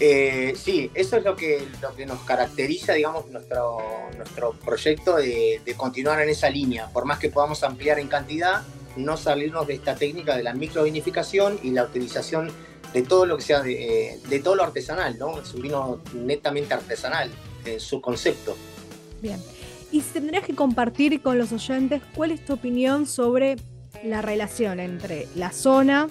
Eh, 0.00 0.54
sí, 0.56 0.90
eso 0.94 1.16
es 1.18 1.24
lo 1.24 1.36
que, 1.36 1.68
lo 1.80 1.94
que 1.94 2.04
nos 2.04 2.20
caracteriza, 2.22 2.94
digamos, 2.94 3.30
nuestro, 3.30 3.78
nuestro 4.16 4.54
proyecto 4.54 5.16
de, 5.16 5.60
continuar 5.76 6.20
en 6.20 6.30
esa 6.30 6.50
línea. 6.50 6.88
Por 6.88 7.04
más 7.04 7.20
que 7.20 7.28
podamos 7.28 7.62
ampliar 7.62 8.00
en 8.00 8.08
cantidad, 8.08 8.62
no 8.96 9.16
salirnos 9.16 9.68
de 9.68 9.74
esta 9.74 9.94
técnica 9.94 10.36
de 10.36 10.42
la 10.42 10.52
microvinificación 10.52 11.60
y 11.62 11.70
la 11.70 11.84
utilización 11.84 12.50
de 12.92 13.02
todo 13.02 13.24
lo 13.24 13.36
que 13.36 13.44
sea 13.44 13.62
de, 13.62 14.18
de 14.28 14.40
todo 14.40 14.56
lo 14.56 14.64
artesanal, 14.64 15.16
¿no? 15.16 15.40
Es 15.40 15.54
un 15.54 15.62
vino 15.62 16.00
netamente 16.12 16.74
artesanal 16.74 17.30
en 17.64 17.78
su 17.78 18.00
concepto. 18.00 18.56
Bien. 19.22 19.40
Y 19.94 20.00
tendrías 20.00 20.44
que 20.44 20.56
compartir 20.56 21.22
con 21.22 21.38
los 21.38 21.52
oyentes, 21.52 22.02
¿cuál 22.16 22.32
es 22.32 22.44
tu 22.44 22.54
opinión 22.54 23.06
sobre 23.06 23.54
la 24.02 24.22
relación 24.22 24.80
entre 24.80 25.28
la 25.36 25.52
zona, 25.52 26.08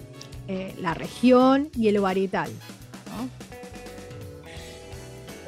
eh, 0.47 0.73
la 0.79 0.93
región 0.93 1.69
y 1.75 1.89
el 1.89 1.99
varietal? 1.99 2.49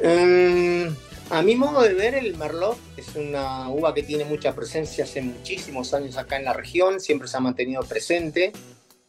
Em, 0.02 0.94
a 1.30 1.42
mi 1.44 1.56
modo 1.56 1.82
de 1.84 1.94
ver, 1.94 2.16
el 2.16 2.36
Merlot 2.36 2.78
es 2.98 3.16
una 3.16 3.70
uva 3.70 3.94
que 3.94 4.04
tiene 4.04 4.26
mucha 4.26 4.54
presencia 4.54 5.06
hace 5.06 5.22
muchísimos 5.22 5.94
años 5.94 6.18
acá 6.18 6.36
en 6.36 6.44
la 6.44 6.52
región, 6.52 7.00
siempre 7.00 7.30
se 7.30 7.38
ha 7.38 7.40
mantenido 7.40 7.84
presente. 7.84 8.52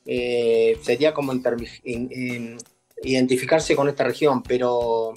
Eh, 0.07 0.79
sería 0.85 1.13
como 1.13 1.33
identificarse 3.03 3.75
con 3.75 3.89
esta 3.89 4.05
región, 4.05 4.45
pero 4.45 5.15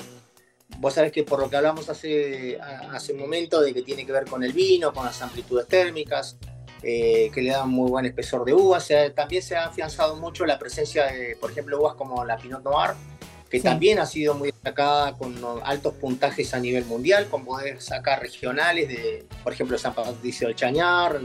Vos 0.80 0.94
sabés 0.94 1.12
que 1.12 1.24
por 1.24 1.42
lo 1.42 1.50
que 1.50 1.58
hablamos 1.58 1.90
hace, 1.90 2.58
hace 2.60 3.12
un 3.12 3.20
momento 3.20 3.60
de 3.60 3.74
que 3.74 3.82
tiene 3.82 4.06
que 4.06 4.14
ver 4.14 4.24
con 4.26 4.44
el 4.44 4.54
vino, 4.54 4.94
con 4.94 5.06
las 5.06 5.22
amplitudes 5.22 5.68
térmicas, 5.68 6.38
eh, 6.82 7.30
que 7.34 7.42
le 7.42 7.50
dan 7.50 7.70
muy 7.70 7.90
buen 7.90 8.06
espesor 8.06 8.46
de 8.46 8.54
uvas. 8.54 8.88
también 9.14 9.44
se 9.44 9.58
ha 9.58 9.66
afianzado 9.66 10.16
mucho 10.16 10.46
la 10.46 10.58
presencia 10.58 11.08
de, 11.08 11.36
por 11.36 11.52
ejemplo, 11.52 11.78
uvas 11.82 11.96
como 11.96 12.24
la 12.24 12.38
Pinot 12.38 12.64
Noir, 12.64 12.92
que 13.50 13.60
también 13.60 14.00
ha 14.00 14.06
sido 14.06 14.36
muy 14.36 14.52
destacada 14.52 15.18
con 15.18 15.36
altos 15.66 15.96
puntajes 15.96 16.54
a 16.54 16.60
nivel 16.60 16.86
mundial, 16.86 17.28
con 17.28 17.44
poder 17.44 17.82
sacar 17.82 18.22
regionales 18.22 18.88
de, 18.88 19.26
por 19.44 19.52
ejemplo, 19.52 19.78
San 19.78 19.94
Patricio 19.94 20.48
del 20.48 20.56
Chañar. 20.56 21.20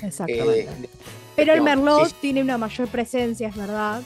Exactamente. 0.00 0.60
Eh, 0.60 0.88
Pero 1.36 1.52
el 1.52 1.60
Merlot 1.60 2.14
tiene 2.14 2.40
una 2.40 2.56
mayor 2.56 2.88
presencia, 2.88 3.48
es 3.48 3.56
verdad 3.56 4.00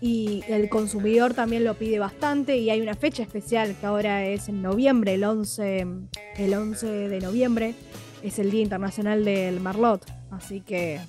y 0.00 0.44
el 0.48 0.68
consumidor 0.68 1.34
también 1.34 1.64
lo 1.64 1.74
pide 1.74 1.98
bastante 1.98 2.56
y 2.56 2.70
hay 2.70 2.80
una 2.80 2.94
fecha 2.94 3.22
especial 3.22 3.74
que 3.78 3.86
ahora 3.86 4.24
es 4.24 4.48
en 4.48 4.62
noviembre, 4.62 5.14
el 5.14 5.24
11, 5.24 5.86
el 6.36 6.54
11 6.54 6.86
de 6.86 7.20
noviembre, 7.20 7.74
es 8.22 8.38
el 8.38 8.50
Día 8.50 8.62
Internacional 8.62 9.24
del 9.24 9.60
Marlot, 9.60 10.04
así 10.30 10.60
que 10.60 11.00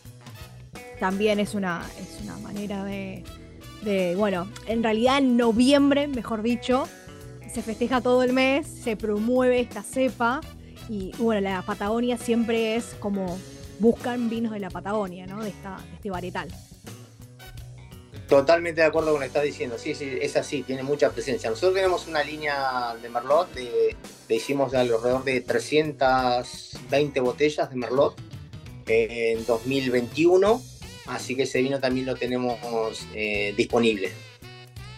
también 1.00 1.40
es 1.40 1.54
una, 1.54 1.84
es 2.00 2.24
una 2.24 2.38
manera 2.38 2.84
de, 2.84 3.24
de, 3.84 4.16
bueno, 4.16 4.48
en 4.68 4.84
realidad 4.84 5.20
en 5.20 5.38
noviembre, 5.38 6.08
mejor 6.08 6.42
dicho, 6.42 6.88
se 7.52 7.62
festeja 7.62 8.02
todo 8.02 8.24
el 8.24 8.34
mes, 8.34 8.68
se 8.68 8.96
promueve 8.96 9.60
esta 9.60 9.84
cepa 9.84 10.42
y 10.88 11.12
bueno, 11.18 11.42
la 11.42 11.62
Patagonia 11.62 12.18
siempre 12.18 12.76
es 12.76 12.96
como 13.00 13.38
buscan 13.80 14.30
vinos 14.30 14.52
de 14.52 14.60
la 14.60 14.70
Patagonia, 14.70 15.26
¿no? 15.26 15.42
De, 15.42 15.50
esta, 15.50 15.78
de 15.78 15.96
este 15.96 16.10
varietal. 16.10 16.50
Totalmente 18.30 18.82
de 18.82 18.88
acuerdo 18.88 19.10
con 19.10 19.16
lo 19.16 19.22
que 19.22 19.26
estás 19.26 19.44
diciendo, 19.44 19.80
sí, 19.80 19.96
sí, 19.96 20.08
es 20.22 20.38
así, 20.38 20.62
tiene 20.62 20.84
mucha 20.84 21.10
presencia. 21.10 21.50
Nosotros 21.50 21.74
tenemos 21.74 22.08
una 22.08 22.24
línea 22.24 22.96
de 23.02 23.10
Merlot, 23.10 23.52
de, 23.56 23.96
hicimos 24.30 24.72
alrededor 24.76 25.24
de 25.24 25.42
320 25.42 27.20
botellas 27.22 27.72
de 27.72 27.76
Merlot 27.76 28.14
en 28.86 29.44
2021, 29.48 30.62
así 31.08 31.36
que 31.36 31.44
ese 31.44 31.64
vino 31.64 31.80
también 31.80 32.06
lo 32.06 32.16
tenemos 32.16 32.60
eh, 33.16 33.56
disponible. 33.58 34.12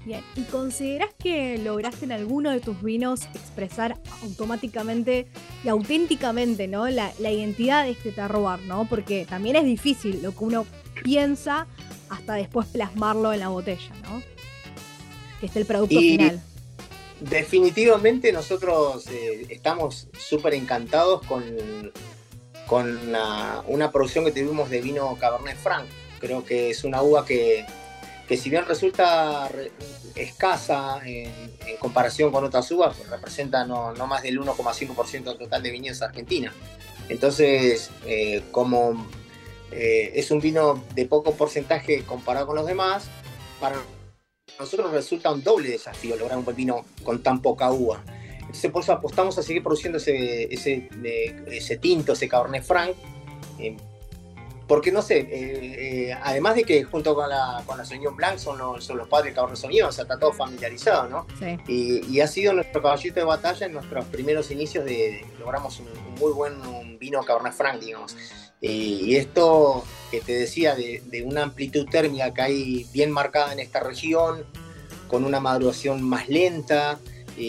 Bien, 0.04 0.26
¿y 0.36 0.42
consideras 0.44 1.12
que 1.18 1.58
lograste 1.58 2.04
en 2.04 2.12
alguno 2.12 2.52
de 2.52 2.60
tus 2.60 2.84
vinos 2.84 3.28
expresar 3.34 3.98
automáticamente 4.24 5.28
y 5.64 5.70
auténticamente 5.70 6.68
¿no? 6.68 6.90
la, 6.90 7.14
la 7.20 7.32
identidad 7.32 7.86
de 7.86 7.92
este 7.92 8.12
terroir, 8.12 8.60
¿no? 8.64 8.90
Porque 8.90 9.26
también 9.30 9.56
es 9.56 9.64
difícil 9.64 10.22
lo 10.22 10.36
que 10.36 10.44
uno 10.44 10.66
piensa 11.04 11.68
hasta 12.12 12.34
después 12.34 12.68
plasmarlo 12.68 13.32
en 13.34 13.40
la 13.40 13.48
botella, 13.48 13.92
¿no? 14.04 14.22
Que 15.40 15.46
es 15.46 15.56
el 15.56 15.66
producto 15.66 15.98
final. 15.98 16.42
Definitivamente 17.22 18.32
nosotros 18.34 19.08
eh, 19.08 19.46
estamos 19.50 20.08
súper 20.18 20.54
encantados 20.56 21.26
con, 21.26 21.44
con 22.68 23.00
una, 23.08 23.92
producción 23.92 24.26
que 24.26 24.32
tuvimos 24.32 24.70
de 24.70 24.82
vino 24.82 25.16
Cabernet 25.20 25.58
Franc. 25.58 25.86
Creo 26.20 26.44
que 26.44 26.70
es 26.72 26.84
una 26.84 27.02
uva 27.02 27.26
que, 27.26 27.66
si 28.30 28.50
bien 28.50 28.66
resulta 28.66 29.50
escasa 30.16 31.00
en, 31.06 31.32
comparación 31.80 32.32
con 32.32 32.44
otras 32.44 32.70
uvas, 32.72 32.98
pues 32.98 33.10
representa 33.10 33.66
no, 33.66 33.94
más 34.06 34.22
del 34.22 34.40
1,5% 34.40 35.38
total 35.38 35.64
de 35.64 35.72
viñedos 35.72 36.02
Argentina. 36.02 36.54
Entonces, 37.08 37.90
eh, 38.06 38.44
como 38.52 39.08
eh, 39.72 40.12
es 40.16 40.32
un 40.32 40.40
vino 40.40 40.84
de 40.96 41.06
poco 41.06 41.34
porcentaje 41.34 42.04
comparado 42.04 42.48
con 42.48 42.56
los 42.56 42.66
demás. 42.66 43.10
Para 43.60 43.78
nosotros 44.60 44.92
resulta 44.92 45.32
un 45.32 45.44
doble 45.44 45.70
desafío 45.70 46.16
lograr 46.16 46.38
un 46.38 46.46
buen 46.46 46.58
vino 46.58 46.86
con 47.04 47.24
tan 47.24 47.42
poca 47.42 47.72
uva. 47.72 48.04
Entonces 48.40 48.72
por 48.72 48.84
eso 48.84 48.92
apostamos 48.92 49.38
a 49.38 49.44
seguir 49.44 49.64
produciendo 49.64 49.98
ese, 49.98 50.54
ese, 50.54 50.90
ese 51.48 51.78
tinto, 51.78 52.14
ese 52.14 52.28
Cabernet 52.28 52.64
Franc. 52.64 52.92
Eh, 53.60 53.78
porque 54.68 54.92
no 54.92 55.02
sé, 55.02 55.28
eh, 55.30 56.18
además 56.24 56.56
de 56.56 56.64
que 56.64 56.84
junto 56.86 57.14
con 57.14 57.30
la, 57.30 57.62
con 57.66 57.78
la 57.78 57.84
Sauvignon 57.84 58.16
Blanc 58.16 58.38
son 58.38 58.58
los, 58.58 58.86
son 58.86 58.98
los 58.98 59.08
padres 59.10 59.34
Cabernet 59.34 59.58
Sauvignon, 59.58 59.90
o 59.90 59.92
sea, 59.92 60.04
está 60.04 60.18
todo 60.18 60.32
familiarizado, 60.32 61.10
¿no? 61.10 61.28
Y, 61.68 62.22
ha 62.22 62.28
sido 62.28 62.54
nuestro 62.54 62.82
caballito 62.82 63.16
de 63.16 63.26
batalla 63.26 63.66
en 63.66 63.74
nuestros 63.74 64.06
primeros 64.06 64.50
inicios 64.50 64.86
de, 64.86 65.26
logramos 65.40 65.78
un, 65.82 65.88
un 65.88 66.16
muy 66.18 66.32
buen 66.32 66.98
vino 66.98 67.22
Cabernet 67.22 67.52
Franc, 67.52 67.82
digamos. 67.82 68.16
Y 68.62 69.16
esto 69.16 69.84
que 70.12 70.22
te 70.22 70.34
decía 70.34 70.76
de, 70.76 71.24
una 71.26 71.44
amplitud 71.44 71.88
térmica 71.90 72.32
que 72.34 72.42
hay 72.42 72.88
bien 72.94 73.12
marcada 73.12 73.52
en 73.54 73.60
esta 73.60 73.80
región, 73.80 74.44
con 75.08 75.26
una 75.26 75.40
maduración 75.40 76.04
más 76.04 76.30
lenta. 76.30 77.00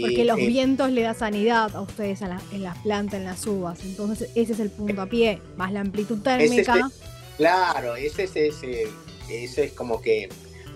Porque 0.01 0.25
los 0.25 0.39
eh, 0.39 0.47
vientos 0.47 0.91
le 0.91 1.03
da 1.03 1.13
sanidad 1.13 1.77
a 1.77 1.83
ustedes 1.83 2.23
en 2.23 2.63
las 2.63 2.79
plantas, 2.79 3.21
en 3.21 3.27
las 3.27 3.47
uvas. 3.47 3.81
Entonces 3.85 4.31
ese 4.35 4.55
es 4.55 4.61
el 4.61 4.71
punto 4.71 5.03
a 5.03 5.07
pie, 5.07 5.41
más 5.57 5.71
la 5.73 5.81
amplitud 5.81 6.19
térmica. 6.23 6.91
claro, 7.37 7.97
ese 7.97 8.25
es, 8.25 8.37
ese, 8.37 8.89
ese 9.29 9.65
es 9.65 9.73
como 9.73 10.01
que 10.01 10.31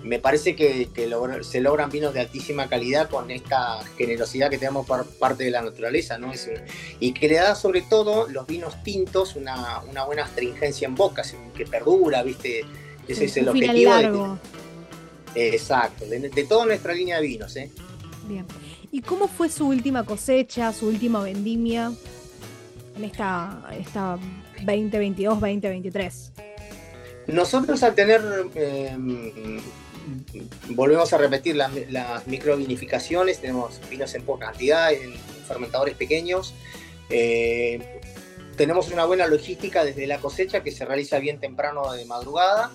me 0.06 0.20
parece 0.20 0.54
que, 0.54 0.88
se 1.42 1.60
logran 1.60 1.90
vinos 1.90 2.14
de 2.14 2.20
altísima 2.20 2.68
calidad 2.68 3.10
con 3.10 3.30
esta 3.30 3.82
generosidad 3.98 4.48
que 4.50 4.56
tenemos 4.56 4.86
por 4.86 5.04
parte 5.04 5.44
de 5.44 5.50
la 5.50 5.62
naturaleza, 5.62 6.16
¿no? 6.16 6.32
y 7.00 7.12
que 7.12 7.28
le 7.28 7.34
da 7.34 7.56
sobre 7.56 7.82
todo 7.82 8.28
los 8.28 8.46
vinos 8.46 8.82
tintos 8.84 9.34
una, 9.34 9.82
buena 10.06 10.22
astringencia 10.24 10.86
en 10.86 10.94
boca, 10.94 11.22
que 11.56 11.66
perdura, 11.66 12.22
¿viste? 12.22 12.64
Ese 13.08 13.24
es 13.24 13.36
el 13.36 13.48
objetivo. 13.48 14.38
exacto, 15.34 16.06
de, 16.06 16.46
toda 16.48 16.66
nuestra 16.66 16.94
línea 16.94 17.16
de 17.20 17.26
vinos, 17.26 17.56
¿eh? 17.56 17.70
Bien. 18.28 18.46
¿Y 18.92 19.02
cómo 19.02 19.26
fue 19.26 19.48
su 19.48 19.66
última 19.66 20.04
cosecha, 20.04 20.72
su 20.72 20.86
última 20.86 21.22
vendimia 21.22 21.92
en 22.96 23.04
esta, 23.04 23.68
esta 23.76 24.18
2022-2023? 24.64 26.30
Nosotros 27.26 27.82
al 27.82 27.94
tener 27.96 28.22
eh, 28.54 28.96
volvemos 30.68 31.12
a 31.12 31.18
repetir 31.18 31.56
las, 31.56 32.26
microvinificaciones, 32.26 33.40
tenemos 33.40 33.80
vinos 33.90 34.14
en 34.14 34.22
poca 34.22 34.46
cantidad, 34.46 34.92
en 34.92 35.14
fermentadores 35.46 35.96
pequeños. 35.96 36.54
Eh, 37.10 38.00
tenemos 38.56 38.90
una 38.90 39.04
buena 39.04 39.26
logística 39.26 39.84
desde 39.84 40.06
la 40.06 40.18
cosecha 40.18 40.62
que 40.62 40.72
se 40.72 40.84
realiza 40.84 41.18
bien 41.18 41.38
temprano 41.40 41.92
de 41.92 42.04
madrugada 42.04 42.72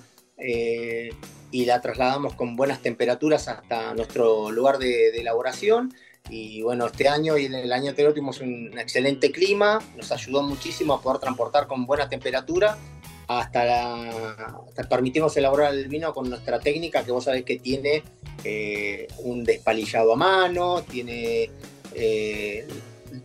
y 1.52 1.66
la 1.66 1.82
trasladamos 1.82 2.34
con 2.34 2.56
buenas 2.56 2.82
temperaturas 2.82 3.48
hasta 3.48 3.94
nuestro 3.94 4.52
lugar 4.52 4.78
de, 4.78 5.10
elaboración. 5.10 5.94
Y 6.30 6.62
bueno, 6.62 6.86
este 6.86 7.10
año 7.10 7.38
y 7.38 7.46
el 7.46 7.72
año 7.74 7.90
anterior 7.90 8.14
tuvimos 8.14 8.40
un 8.40 8.78
excelente 8.78 9.32
clima, 9.32 9.80
nos 9.98 10.12
ayudó 10.12 10.44
muchísimo 10.44 10.94
a 10.94 11.02
poder 11.02 11.20
transportar 11.20 11.68
con 11.68 11.86
buena 11.86 12.08
temperatura 12.08 12.78
hasta, 13.40 13.66
la, 13.66 14.62
permitimos 14.90 15.36
elaborar 15.38 15.74
el 15.74 15.88
vino 15.88 16.14
con 16.14 16.30
nuestra 16.30 16.60
técnica 16.60 17.04
que 17.04 17.12
vos 17.12 17.24
sabés 17.24 17.44
que 17.44 17.60
tiene 17.60 18.04
eh, 18.44 19.08
un 19.20 19.44
despalillado 19.44 20.14
a 20.14 20.16
mano, 20.16 20.82
tiene 20.84 21.50
eh, 21.94 22.68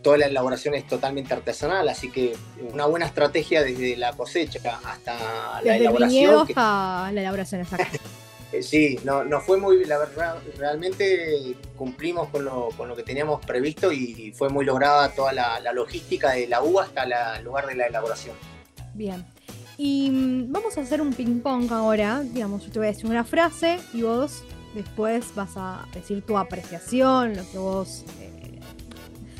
toda 0.01 0.17
la 0.17 0.25
elaboración 0.27 0.75
es 0.75 0.87
totalmente 0.87 1.33
artesanal, 1.33 1.87
así 1.89 2.11
que 2.11 2.35
una 2.71 2.85
buena 2.85 3.05
estrategia 3.05 3.63
desde 3.63 3.95
la 3.95 4.13
cosecha 4.13 4.79
hasta 4.83 5.61
la 5.63 5.77
elaboración. 5.77 6.47
hasta 6.47 7.11
la 7.11 7.21
elaboración, 7.21 7.61
exacto. 7.61 7.99
Eh, 8.53 8.63
sí, 8.63 8.97
no, 9.03 9.25
no 9.25 9.41
fue 9.41 9.57
muy, 9.57 9.83
la 9.83 9.97
verdad, 9.97 10.37
realmente 10.57 11.57
cumplimos 11.75 12.29
con 12.29 12.45
lo, 12.45 12.69
con 12.77 12.87
lo 12.87 12.95
que 12.95 13.03
teníamos 13.03 13.45
previsto 13.45 13.91
y 13.91 14.31
fue 14.35 14.47
muy 14.47 14.63
lograda 14.63 15.09
toda 15.09 15.33
la, 15.33 15.59
logística 15.73 16.31
de 16.31 16.47
la 16.47 16.61
uva 16.61 16.83
hasta 16.83 17.03
el 17.37 17.43
lugar 17.43 17.67
de 17.67 17.75
la 17.75 17.87
elaboración. 17.87 18.37
Bien. 18.93 19.25
Y 19.77 20.09
mm, 20.09 20.51
vamos 20.51 20.77
a 20.77 20.81
hacer 20.81 21.01
un 21.01 21.13
ping-pong 21.13 21.71
ahora. 21.71 22.21
Digamos, 22.21 22.65
yo 22.65 22.71
te 22.71 22.79
voy 22.79 22.87
a 22.87 22.91
decir 22.91 23.05
una 23.05 23.23
frase 23.23 23.79
y 23.93 24.01
vos 24.01 24.43
después 24.73 25.33
vas 25.35 25.51
a 25.55 25.85
decir 25.93 26.21
tu 26.23 26.37
apreciación, 26.37 27.35
lo 27.35 27.49
que 27.51 27.57
vos, 27.57 28.03
eh, 28.19 28.59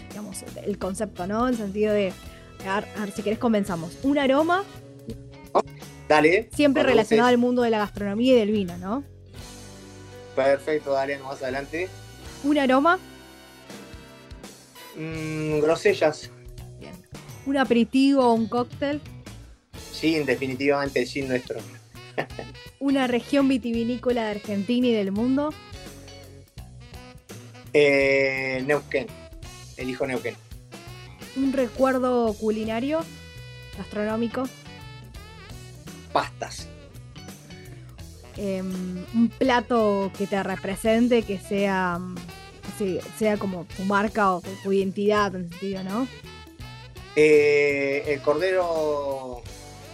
digamos, 0.10 0.44
el 0.64 0.78
concepto, 0.78 1.28
¿no? 1.28 1.48
En 1.48 1.54
el 1.54 1.60
sentido 1.60 1.94
de, 1.94 2.14
a 2.68 2.82
ver, 2.82 3.12
si 3.12 3.24
querés 3.24 3.40
comenzamos. 3.40 3.98
Un 4.04 4.18
aroma 4.18 4.64
Dale. 6.08 6.50
Siempre 6.54 6.84
relacionado 6.84 7.28
al 7.28 7.38
mundo 7.38 7.64
de 7.64 7.70
la 7.70 7.80
gastronomía 7.80 8.34
y 8.34 8.40
del 8.40 8.52
vino, 8.52 8.78
¿no? 8.78 9.04
Perfecto, 10.36 10.94
dale, 10.94 11.18
más 11.20 11.42
adelante. 11.42 11.90
¿Un 12.44 12.58
aroma? 12.58 12.98
Mm, 14.96 15.60
grosellas. 15.60 16.32
Bien. 16.80 16.94
¿Un 17.46 17.58
aperitivo 17.58 18.24
o 18.24 18.34
un 18.34 18.48
cóctel? 18.48 19.02
Sí, 20.00 20.20
definitivamente 20.20 21.06
gin 21.06 21.28
nuestro. 21.28 21.60
¿Una 22.80 23.08
región 23.08 23.48
vitivinícola 23.48 24.26
de 24.26 24.32
Argentina 24.32 24.88
y 24.88 24.94
del 24.94 25.12
mundo? 25.12 25.54
Eh, 27.74 28.64
Neuquén. 28.66 29.08
Elijo 29.78 30.06
Neuquén. 30.06 30.36
¿Un 31.36 31.54
recuerdo 31.54 32.34
culinario? 32.34 33.00
¿Gastronómico? 33.78 34.48
pastas. 36.18 36.68
Em, 38.38 39.06
un 39.14 39.30
plato 39.30 40.12
que 40.18 40.26
te 40.26 40.42
represente, 40.42 41.22
que 41.22 41.38
sea, 41.38 42.00
sea 43.18 43.38
como 43.38 43.66
tu 43.66 43.84
marca 43.84 44.34
o 44.34 44.42
tu, 44.64 44.74
identidad 44.74 45.36
en 45.36 45.50
sentido, 45.50 45.84
¿no? 45.84 46.08
Eh, 47.16 48.04
el 48.08 48.22
cordero 48.22 49.44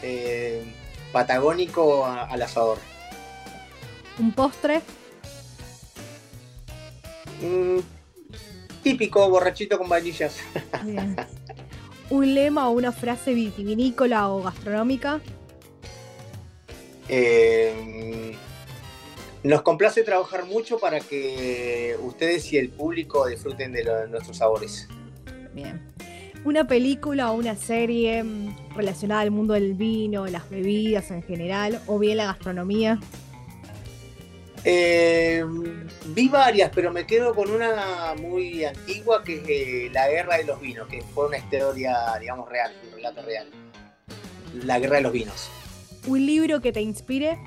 eh, 0.04 0.64
patagónico 1.12 2.06
al 2.06 2.42
asador. 2.42 2.78
¿Un 4.20 4.32
postre? 4.32 4.82
Mm, 7.42 7.80
típico, 8.84 9.30
borrachito 9.30 9.78
con 9.78 9.90
vainillas. 9.90 10.38
¿Un 12.10 12.36
lema 12.36 12.70
o 12.70 12.72
una 12.72 12.92
frase 12.92 13.34
vitivinícola 13.34 14.30
o 14.30 14.44
gastronómica? 14.44 15.22
Eh, 17.10 18.36
nos 19.44 19.62
complace 19.62 20.04
trabajar 20.04 20.46
mucho 20.46 20.80
para 20.80 21.00
que 21.00 21.98
ustedes 22.02 22.52
y 22.54 22.58
el 22.58 22.70
público 22.70 23.28
disfruten 23.28 23.72
de, 23.74 24.08
nuestros 24.10 24.38
sabores. 24.38 24.88
Bien. 25.54 25.93
¿Una 26.46 26.68
película 26.68 27.32
o 27.32 27.36
una 27.36 27.56
serie 27.56 28.24
mm, 28.24 28.76
relacionada 28.76 29.22
al 29.22 29.32
mundo 29.32 29.54
del 29.54 29.74
vino, 29.74 30.28
las 30.28 30.50
bebidas 30.50 31.10
en 31.12 31.24
general, 31.24 31.82
o 31.88 32.00
bien 32.00 32.18
la 32.18 32.26
gastronomía? 32.26 33.00
Eh, 34.66 35.44
vi 36.08 36.30
varias, 36.30 36.72
pero 36.74 36.92
me 36.92 37.06
quedo 37.06 37.34
con 37.36 37.52
una 37.52 38.16
muy 38.20 38.64
antigua 38.64 39.24
que 39.24 39.36
es 39.36 39.44
eh, 39.48 39.90
La 39.94 40.08
Guerra 40.10 40.38
de 40.38 40.46
los 40.46 40.60
Vinos, 40.62 40.88
que 40.88 41.02
fue 41.02 41.28
una 41.28 41.38
historia, 41.38 41.96
digamos, 42.20 42.50
real, 42.50 42.72
un 42.88 42.96
relato 42.96 43.22
real. 43.24 43.48
La 44.64 44.80
Guerra 44.80 44.98
de 44.98 45.02
los 45.02 45.12
Vinos 45.12 45.50
un 46.08 46.26
libro 46.26 46.62
que 46.62 46.72
te 46.72 46.82
inspire, 46.82 47.38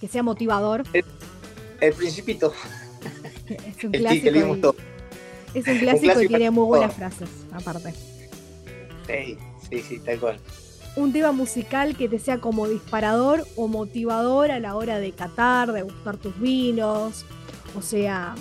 que 0.00 0.08
sea 0.08 0.22
motivador. 0.22 0.84
El, 0.92 1.94
Principito. 1.94 2.52
Es 3.48 3.82
un 3.82 3.90
clásico. 3.90 4.76
Es 5.54 5.66
un 5.66 5.78
clásico, 5.78 6.22
y 6.22 6.28
tiene 6.28 6.50
muy 6.50 6.64
buenas 6.64 6.94
frases, 6.94 7.28
aparte. 7.52 7.92
Sí, 9.06 9.36
sí, 9.68 9.80
sí, 9.80 9.98
tal 9.98 10.20
cual. 10.20 10.40
Un 10.96 11.12
tema 11.12 11.32
musical 11.32 11.96
que 11.96 12.08
te 12.08 12.18
sea 12.18 12.38
como 12.38 12.68
disparador 12.68 13.46
o 13.56 13.68
motivador 13.68 14.50
a 14.50 14.58
la 14.58 14.74
hora 14.76 14.98
de 14.98 15.12
catar, 15.12 15.72
de 15.72 15.82
gustar 15.82 16.16
tus 16.16 16.38
vinos, 16.40 17.24
o 17.76 17.82
sea, 17.82 18.34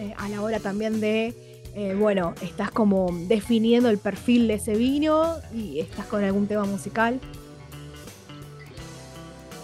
eh, 0.00 0.14
a 0.16 0.28
la 0.28 0.42
hora 0.42 0.58
también 0.58 1.00
de, 1.00 1.34
eh, 1.74 1.96
bueno, 1.98 2.34
estás 2.42 2.70
como 2.70 3.08
definiendo 3.28 3.88
el 3.88 3.98
perfil 3.98 4.48
de 4.48 4.54
ese 4.54 4.74
vino 4.74 5.36
y 5.54 5.80
estás 5.80 6.06
con 6.06 6.24
algún 6.24 6.46
tema 6.46 6.64
musical. 6.64 7.20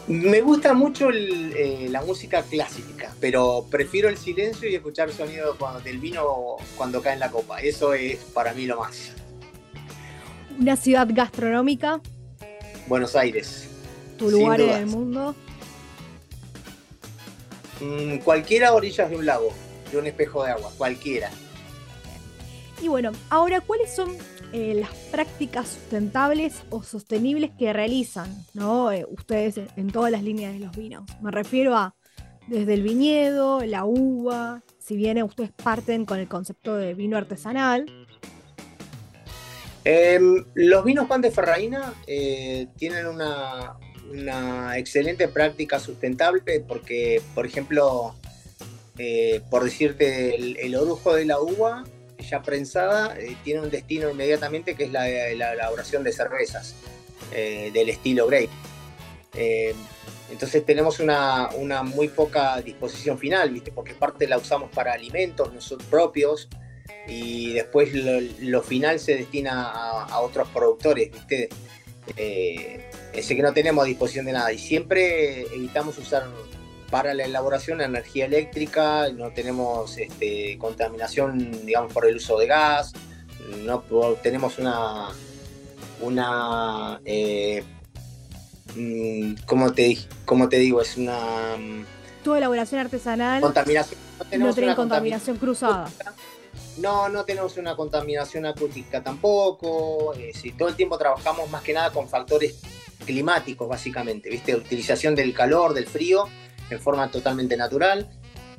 Me 0.08 0.40
gusta 0.40 0.72
mucho 0.72 1.10
eh, 1.12 1.86
la 1.90 2.00
música 2.00 2.42
clásica, 2.42 3.14
pero 3.20 3.66
prefiero 3.70 4.08
el 4.08 4.16
silencio 4.16 4.66
y 4.66 4.74
escuchar 4.74 5.10
el 5.10 5.14
sonido 5.14 5.54
del 5.84 5.98
vino 5.98 6.56
cuando 6.78 7.02
cae 7.02 7.12
en 7.12 7.20
la 7.20 7.30
copa. 7.30 7.60
Eso 7.60 7.92
es 7.92 8.16
para 8.16 8.54
mí 8.54 8.64
lo 8.64 8.80
más. 8.80 9.12
¿Una 10.58 10.76
ciudad 10.76 11.06
gastronómica? 11.10 12.00
Buenos 12.86 13.14
Aires. 13.16 13.68
¿Tu 14.16 14.30
lugar 14.30 14.62
en 14.62 14.70
el 14.70 14.86
mundo? 14.86 15.34
Mm, 17.80 18.16
cualquiera 18.18 18.72
orillas 18.72 19.10
de 19.10 19.16
un 19.16 19.26
lago, 19.26 19.52
de 19.92 19.98
un 19.98 20.06
espejo 20.06 20.42
de 20.42 20.52
agua, 20.52 20.72
cualquiera. 20.78 21.30
Y 22.80 22.86
bueno, 22.86 23.10
ahora, 23.28 23.60
¿cuáles 23.60 23.92
son 23.92 24.08
eh, 24.52 24.74
las 24.74 24.94
prácticas 25.10 25.68
sustentables 25.68 26.62
o 26.70 26.82
sostenibles 26.82 27.50
que 27.58 27.72
realizan 27.72 28.32
¿no? 28.54 28.92
Eh, 28.92 29.04
ustedes 29.10 29.60
en 29.76 29.90
todas 29.90 30.12
las 30.12 30.22
líneas 30.22 30.52
de 30.52 30.60
los 30.60 30.76
vinos. 30.76 31.04
Me 31.20 31.32
refiero 31.32 31.74
a 31.74 31.96
desde 32.46 32.74
el 32.74 32.82
viñedo, 32.82 33.64
la 33.64 33.84
uva, 33.84 34.62
si 34.78 34.96
bien 34.96 35.22
ustedes 35.22 35.50
parten 35.50 36.06
con 36.06 36.18
el 36.18 36.28
concepto 36.28 36.76
de 36.76 36.94
vino 36.94 37.16
artesanal. 37.16 37.86
Em, 39.84 40.44
los 40.54 40.84
vinos 40.84 41.08
Pan 41.08 41.20
de 41.20 41.30
Ferraína 41.30 41.94
eh, 42.06 42.68
tienen 42.76 43.06
una, 43.06 43.76
una, 44.10 44.78
excelente 44.78 45.28
práctica 45.28 45.78
sustentable 45.80 46.60
porque, 46.66 47.20
por 47.34 47.44
ejemplo, 47.44 48.14
por 49.50 49.64
decirte, 49.64 50.34
el 50.66 50.74
orujo 50.74 51.14
de 51.14 51.24
la 51.24 51.40
uva 51.40 51.84
ya 52.22 52.42
prensada 52.42 53.16
eh, 53.18 53.36
tiene 53.44 53.60
un 53.60 53.70
destino 53.70 54.10
inmediatamente 54.10 54.74
que 54.74 54.84
es 54.84 54.92
la, 54.92 55.08
elaboración 55.08 56.02
de 56.04 56.12
cervezas 56.12 56.74
eh, 57.32 57.70
del 57.72 57.88
estilo 57.88 58.26
Grape. 58.26 58.50
Eh, 59.34 59.74
entonces 60.30 60.64
tenemos 60.64 61.00
una, 61.00 61.50
muy 61.84 62.08
poca 62.08 62.60
disposición 62.60 63.18
final, 63.18 63.50
¿viste? 63.50 63.72
porque 63.72 63.94
parte 63.94 64.26
la 64.26 64.36
usamos 64.36 64.70
para 64.70 64.92
alimentos 64.92 65.52
nosotros 65.52 65.88
propios 65.88 66.48
y 67.06 67.54
después 67.54 67.90
lo, 68.40 68.62
final 68.62 69.00
se 69.00 69.16
destina 69.16 69.70
a, 69.70 70.20
otros 70.20 70.48
productores. 70.48 71.10
¿viste? 71.10 71.48
ese 73.12 73.36
que 73.36 73.42
no 73.42 73.52
tenemos 73.52 73.84
disposición 73.84 74.24
de 74.24 74.32
nada 74.32 74.50
y 74.52 74.58
siempre 74.58 75.42
evitamos 75.54 75.98
usar 75.98 76.26
para 76.90 77.14
la 77.14 77.24
elaboración 77.24 77.78
de 77.78 77.84
energía 77.84 78.26
eléctrica, 78.26 79.08
no 79.12 79.30
tenemos 79.30 79.98
este, 79.98 80.56
contaminación, 80.58 81.66
digamos, 81.66 81.92
por 81.92 82.06
el 82.06 82.16
uso 82.16 82.38
de 82.38 82.46
gas, 82.46 82.92
no 83.64 83.82
tenemos 84.22 84.58
una, 84.58 85.08
una 86.00 87.00
eh, 87.04 87.62
mm, 88.74 89.34
¿cómo, 89.46 89.72
te, 89.72 89.98
¿cómo 90.24 90.48
te 90.48 90.58
digo? 90.58 90.80
Es 90.80 90.96
una... 90.96 91.56
Mm, 91.58 91.84
tu 92.24 92.34
elaboración 92.34 92.80
artesanal. 92.80 93.40
Contaminación. 93.40 94.00
No, 94.38 94.54
tenemos 94.54 94.76
contaminación 94.76 95.36
cruzada. 95.36 95.90
No, 96.78 97.08
no 97.08 97.24
tenemos 97.24 97.56
una 97.56 97.76
contaminación 97.76 98.46
acústica 98.46 99.02
tampoco. 99.02 100.14
Eh, 100.14 100.32
si 100.34 100.52
todo 100.52 100.68
el 100.68 100.74
tiempo 100.74 100.98
trabajamos 100.98 101.48
más 101.50 101.62
que 101.62 101.72
nada 101.72 101.90
con 101.90 102.08
factores 102.08 102.60
climáticos, 103.04 103.68
básicamente, 103.68 104.28
¿viste? 104.28 104.54
Utilización 104.54 105.14
del 105.14 105.32
calor, 105.32 105.74
del 105.74 105.86
frío 105.86 106.28
en 106.70 106.80
forma 106.80 107.10
totalmente 107.10 107.56
natural. 107.56 108.08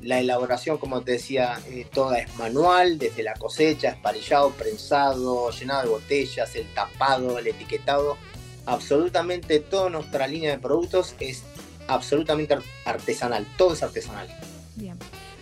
La 0.00 0.18
elaboración, 0.18 0.78
como 0.78 1.02
te 1.02 1.12
decía, 1.12 1.60
eh, 1.66 1.86
toda 1.92 2.18
es 2.18 2.34
manual, 2.36 2.98
desde 2.98 3.22
la 3.22 3.34
cosecha, 3.34 3.90
esparillado, 3.90 4.50
prensado, 4.52 5.50
llenado 5.50 5.82
de 5.82 5.88
botellas, 5.88 6.56
el 6.56 6.66
tapado, 6.72 7.38
el 7.38 7.46
etiquetado, 7.46 8.16
absolutamente 8.64 9.60
toda 9.60 9.90
nuestra 9.90 10.26
línea 10.26 10.52
de 10.52 10.58
productos 10.58 11.14
es 11.20 11.42
absolutamente 11.86 12.56
artesanal, 12.84 13.46
todo 13.58 13.74
es 13.74 13.82
artesanal. 13.82 14.28
Bien. 14.76 14.96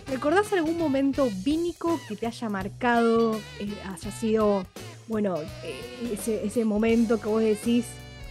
¿Recordás 0.07 0.51
algún 0.53 0.77
momento 0.77 1.29
vínico 1.43 1.99
que 2.07 2.15
te 2.15 2.25
haya 2.25 2.49
marcado, 2.49 3.39
eh, 3.59 3.73
haya 3.85 4.11
sido, 4.11 4.65
bueno, 5.07 5.37
eh, 5.63 6.13
ese, 6.13 6.45
ese 6.45 6.65
momento 6.65 7.21
que 7.21 7.27
vos 7.27 7.41
decís, 7.41 7.85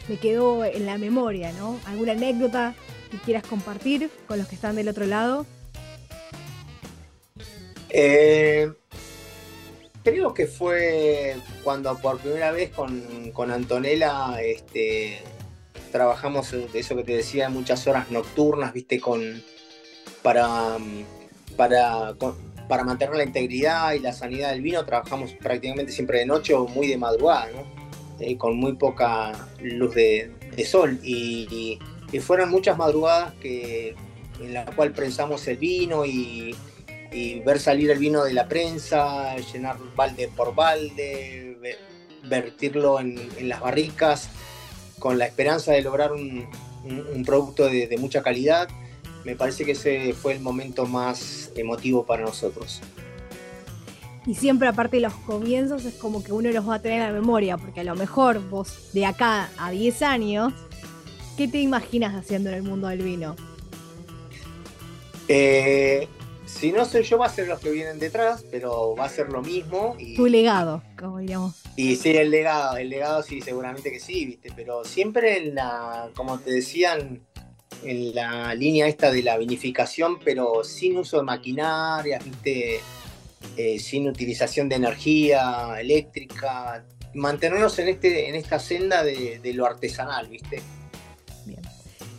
me 0.08 0.16
quedó 0.16 0.64
en 0.64 0.86
la 0.86 0.98
memoria, 0.98 1.52
¿no? 1.52 1.78
¿Alguna 1.86 2.12
anécdota 2.12 2.74
que 3.08 3.18
quieras 3.18 3.44
compartir 3.46 4.10
con 4.26 4.38
los 4.38 4.48
que 4.48 4.54
están 4.54 4.76
del 4.76 4.88
otro 4.88 5.06
lado? 5.06 5.46
Eh, 7.90 8.70
creo 10.04 10.34
que 10.34 10.46
fue 10.46 11.36
cuando 11.64 11.96
por 11.98 12.18
primera 12.18 12.52
vez 12.52 12.70
con, 12.70 13.50
Antonella 13.50 14.40
este, 14.42 15.18
trabajamos 15.90 16.52
eso 16.52 16.96
que 16.96 17.04
te 17.04 17.16
decía, 17.16 17.48
muchas 17.48 17.86
horas 17.86 18.10
nocturnas, 18.10 18.72
viste, 18.72 19.00
con 19.00 19.42
para, 20.22 20.76
para, 21.56 22.14
para 22.68 22.84
mantener 22.84 23.16
la 23.16 23.24
integridad 23.24 23.92
y 23.92 24.00
la 24.00 24.12
sanidad 24.12 24.50
del 24.50 24.60
vino, 24.60 24.84
trabajamos 24.84 25.32
prácticamente 25.34 25.92
siempre 25.92 26.18
de 26.18 26.26
noche 26.26 26.54
o 26.54 26.68
muy 26.68 26.86
de 26.86 26.98
madrugada, 26.98 27.48
eh, 28.20 28.36
con 28.36 28.56
muy 28.56 28.74
poca 28.74 29.48
luz 29.60 29.94
de, 29.94 30.30
sol. 30.66 30.98
Y, 31.02 31.78
fueron 32.20 32.50
muchas 32.50 32.76
madrugadas 32.76 33.34
que, 33.34 33.94
en 34.40 34.54
la 34.54 34.64
cual 34.64 34.92
prensamos 34.92 35.46
el 35.46 35.56
vino 35.56 36.04
y 36.04 36.54
y 37.12 37.40
ver 37.40 37.58
salir 37.58 37.90
el 37.90 37.98
vino 37.98 38.24
de 38.24 38.32
la 38.32 38.48
prensa, 38.48 39.36
llenar 39.36 39.76
balde 39.96 40.28
por 40.34 40.54
balde, 40.54 41.58
vertirlo 42.24 43.00
en, 43.00 43.48
las 43.48 43.60
barricas, 43.60 44.28
con 44.98 45.18
la 45.18 45.26
esperanza 45.26 45.72
de 45.72 45.82
lograr 45.82 46.12
un, 46.12 46.46
producto 47.24 47.66
de, 47.66 47.96
mucha 47.98 48.22
calidad. 48.22 48.68
Me 49.24 49.36
parece 49.36 49.64
que 49.64 49.72
ese 49.72 50.12
fue 50.12 50.34
el 50.34 50.40
momento 50.40 50.86
más 50.86 51.50
emotivo 51.56 52.04
para 52.04 52.24
nosotros. 52.24 52.80
Y 54.26 54.34
siempre 54.34 54.68
aparte 54.68 54.96
de 54.96 55.02
los 55.02 55.14
comienzos 55.14 55.84
es 55.86 55.94
como 55.94 56.22
que 56.22 56.32
uno 56.32 56.50
los 56.50 56.68
va 56.68 56.76
a 56.76 56.82
tener 56.82 57.00
en 57.00 57.06
la 57.06 57.20
memoria, 57.20 57.56
porque 57.56 57.80
a 57.80 57.84
lo 57.84 57.94
mejor 57.94 58.46
vos 58.50 58.90
de 58.92 59.06
acá 59.06 59.48
a 59.56 59.70
10 59.70 60.02
años, 60.02 60.52
¿qué 61.38 61.46
te 61.46 61.60
imaginas 61.60 62.16
haciendo 62.16 62.50
en 62.50 62.56
el 62.56 62.62
mundo 62.64 62.88
del 62.88 63.00
vino? 63.00 63.36
Eh, 65.28 66.08
si 66.44 66.72
no 66.72 66.84
soy 66.84 67.04
yo, 67.04 67.16
va 67.16 67.26
a 67.26 67.30
ser 67.30 67.46
los 67.46 67.60
que 67.60 67.70
vienen 67.70 68.00
detrás, 68.00 68.44
pero 68.50 68.96
va 68.96 69.04
a 69.04 69.08
ser 69.08 69.28
lo 69.28 69.40
mismo. 69.40 69.94
Y, 70.00 70.16
tu 70.16 70.26
legado, 70.26 70.82
como 70.98 71.18
diríamos. 71.18 71.54
Y 71.76 71.94
sí, 71.94 72.10
el 72.10 72.32
legado, 72.32 72.76
el 72.76 72.90
legado 72.90 73.22
sí, 73.22 73.40
seguramente 73.40 73.92
que 73.92 74.00
sí, 74.00 74.26
viste, 74.26 74.52
pero 74.56 74.84
siempre 74.84 75.38
en 75.38 75.54
la, 75.54 76.10
como 76.16 76.40
te 76.40 76.50
decían, 76.50 77.20
en 77.84 78.16
la 78.16 78.52
línea 78.56 78.88
esta 78.88 79.12
de 79.12 79.22
la 79.22 79.38
vinificación, 79.38 80.18
pero 80.18 80.64
sin 80.64 80.96
uso 80.96 81.18
de 81.18 81.22
maquinaria, 81.22 82.18
viste, 82.18 82.80
eh, 83.56 83.78
sin 83.78 84.08
utilización 84.08 84.68
de 84.68 84.74
energía 84.74 85.76
eléctrica, 85.78 86.84
mantenernos 87.14 87.78
en, 87.78 87.88
este, 87.88 88.28
en 88.28 88.34
esta 88.34 88.58
senda 88.58 89.04
de, 89.04 89.38
de 89.38 89.54
lo 89.54 89.66
artesanal, 89.66 90.26
viste 90.26 90.60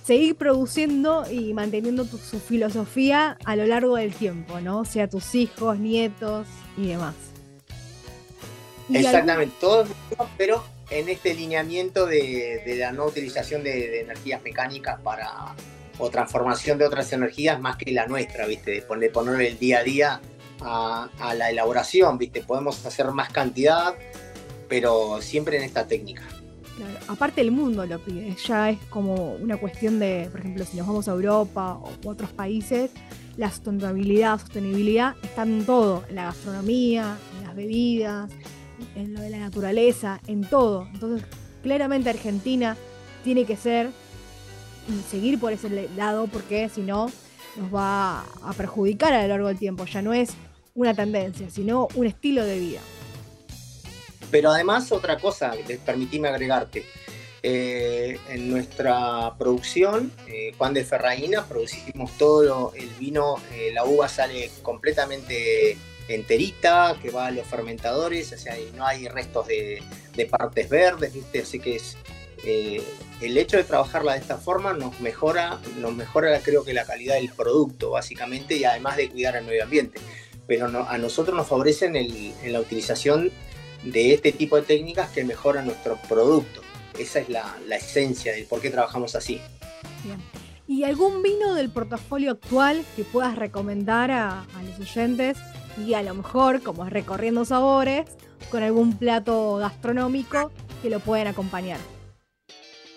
seguir 0.09 0.35
produciendo 0.37 1.23
y 1.29 1.53
manteniendo 1.53 2.03
su 2.03 2.39
filosofía 2.39 3.37
a 3.45 3.55
lo 3.55 3.67
largo 3.67 3.95
del 3.95 4.11
tiempo, 4.11 4.59
¿no? 4.59 4.79
O 4.79 4.85
sea, 4.85 5.07
tus 5.07 5.35
hijos, 5.35 5.77
nietos 5.77 6.47
y 6.77 6.87
demás. 6.87 7.13
Exactamente, 8.91 9.55
todos, 9.59 9.87
pero 10.35 10.63
en 10.89 11.09
este 11.09 11.35
lineamiento 11.35 12.07
de, 12.07 12.75
la 12.79 12.91
no 12.91 13.05
utilización 13.05 13.61
de, 13.61 14.01
energías 14.01 14.41
mecánicas 14.41 14.99
para 15.01 15.53
o 15.99 16.09
transformación 16.09 16.79
de 16.79 16.85
otras 16.85 17.13
energías 17.13 17.61
más 17.61 17.77
que 17.77 17.91
la 17.91 18.07
nuestra, 18.07 18.47
¿viste? 18.47 18.71
De 18.71 18.81
poner, 18.81 19.11
poner 19.11 19.39
el 19.39 19.59
día 19.59 19.77
a 19.77 19.83
día 19.83 20.21
a, 20.61 21.07
a 21.19 21.35
la 21.35 21.51
elaboración, 21.51 22.17
¿viste? 22.17 22.41
Podemos 22.41 22.83
hacer 22.83 23.05
más 23.11 23.31
cantidad, 23.31 23.93
pero 24.67 25.21
siempre 25.21 25.57
en 25.57 25.63
esta 25.65 25.85
técnica. 25.85 26.23
Aparte 27.07 27.41
el 27.41 27.51
mundo 27.51 27.85
lo 27.85 27.99
pide, 27.99 28.35
ya 28.45 28.69
es 28.69 28.79
como 28.89 29.33
una 29.33 29.57
cuestión 29.57 29.99
de, 29.99 30.29
por 30.31 30.39
ejemplo, 30.39 30.65
si 30.65 30.77
nos 30.77 30.87
vamos 30.87 31.07
a 31.07 31.11
Europa 31.11 31.73
o 31.73 32.09
otros 32.09 32.31
países, 32.31 32.91
la 33.37 33.49
sustentabilidad, 33.49 34.39
sostenibilidad 34.39 35.15
está 35.23 35.43
en 35.43 35.65
todo, 35.65 36.03
en 36.09 36.15
la 36.15 36.25
gastronomía, 36.25 37.17
en 37.37 37.47
las 37.47 37.55
bebidas, 37.55 38.29
en 38.95 39.13
lo 39.13 39.21
de 39.21 39.29
la 39.29 39.39
naturaleza, 39.39 40.19
en 40.27 40.41
todo. 40.41 40.87
Entonces, 40.93 41.27
claramente 41.63 42.09
Argentina 42.09 42.75
tiene 43.23 43.45
que 43.45 43.55
ser 43.55 43.89
y 44.87 45.01
seguir 45.09 45.39
por 45.39 45.53
ese 45.53 45.89
lado 45.95 46.27
porque 46.27 46.69
si 46.69 46.81
no 46.81 47.07
nos 47.55 47.73
va 47.73 48.21
a 48.21 48.53
perjudicar 48.55 49.13
a 49.13 49.21
lo 49.23 49.27
largo 49.27 49.47
del 49.47 49.57
tiempo. 49.57 49.85
Ya 49.85 50.01
no 50.01 50.13
es 50.13 50.31
una 50.75 50.93
tendencia, 50.93 51.49
sino 51.49 51.87
un 51.95 52.07
estilo 52.07 52.43
de 52.43 52.59
vida. 52.59 52.79
Pero 54.31 54.51
además 54.51 54.91
otra 54.91 55.17
cosa, 55.17 55.53
permitime 55.85 56.27
agregarte, 56.27 56.85
eh, 57.41 58.19
en 58.27 58.49
nuestra 58.49 59.33
producción, 59.37 60.11
eh, 60.27 60.53
Juan 60.57 60.73
de 60.73 60.83
Ferraína, 60.83 61.45
producimos 61.45 62.17
todo 62.17 62.73
el 62.75 62.89
vino, 62.99 63.37
eh, 63.53 63.71
la 63.73 63.85
uva 63.85 64.09
sale 64.09 64.51
completamente 64.61 65.77
enterita, 66.09 66.97
que 67.01 67.11
va 67.11 67.27
a 67.27 67.31
los 67.31 67.47
fermentadores, 67.47 68.33
o 68.33 68.37
sea, 68.37 68.57
no 68.75 68.85
hay 68.85 69.07
restos 69.07 69.47
de, 69.47 69.81
partes 70.29 70.67
verdes, 70.67 71.13
¿viste? 71.13 71.39
Así 71.43 71.59
que 71.61 71.77
es, 71.77 71.95
el 73.21 73.37
hecho 73.37 73.55
de 73.55 73.63
trabajarla 73.63 74.13
de 74.13 74.19
esta 74.19 74.37
forma 74.37 74.73
nos 74.73 74.99
mejora, 74.99 75.59
nos 75.77 75.93
mejora 75.93 76.37
creo 76.41 76.65
que 76.65 76.73
la 76.73 76.83
calidad 76.83 77.15
del 77.15 77.31
producto, 77.31 77.91
básicamente, 77.91 78.57
y 78.57 78.65
además 78.65 78.97
de 78.97 79.09
cuidar 79.09 79.37
el 79.37 79.45
medio 79.45 79.63
ambiente. 79.63 80.01
Pero 80.45 80.65
a 80.65 80.97
nosotros 80.97 81.37
nos 81.37 81.47
favorecen 81.47 81.95
en 81.95 82.51
la 82.51 82.59
utilización 82.59 83.31
de 83.83 84.13
este 84.13 84.31
tipo 84.31 84.55
de 84.57 84.63
técnicas 84.63 85.09
que 85.11 85.23
mejoran 85.23 85.65
nuestro 85.65 85.97
producto. 86.07 86.61
Esa 86.97 87.19
es 87.19 87.29
la, 87.29 87.55
esencia 87.71 88.33
de 88.33 88.43
por 88.43 88.61
qué 88.61 88.69
trabajamos 88.69 89.15
así. 89.15 89.41
Bien. 90.03 90.17
¿Y 90.67 90.83
algún 90.83 91.23
vino 91.23 91.55
del 91.55 91.69
portafolio 91.69 92.31
actual 92.31 92.85
que 92.95 93.03
puedas 93.03 93.35
recomendar 93.35 94.11
a, 94.11 94.45
los 94.65 94.79
oyentes 94.79 95.37
y 95.77 95.93
a 95.93 96.03
lo 96.03 96.13
mejor, 96.13 96.61
como 96.61 96.85
es 96.85 96.91
recorriendo 96.91 97.45
sabores, 97.45 98.05
con 98.51 98.63
algún 98.63 98.97
plato 98.97 99.55
gastronómico 99.55 100.51
que 100.81 100.89
lo 100.89 100.99
pueden 100.99 101.27
acompañar? 101.27 101.79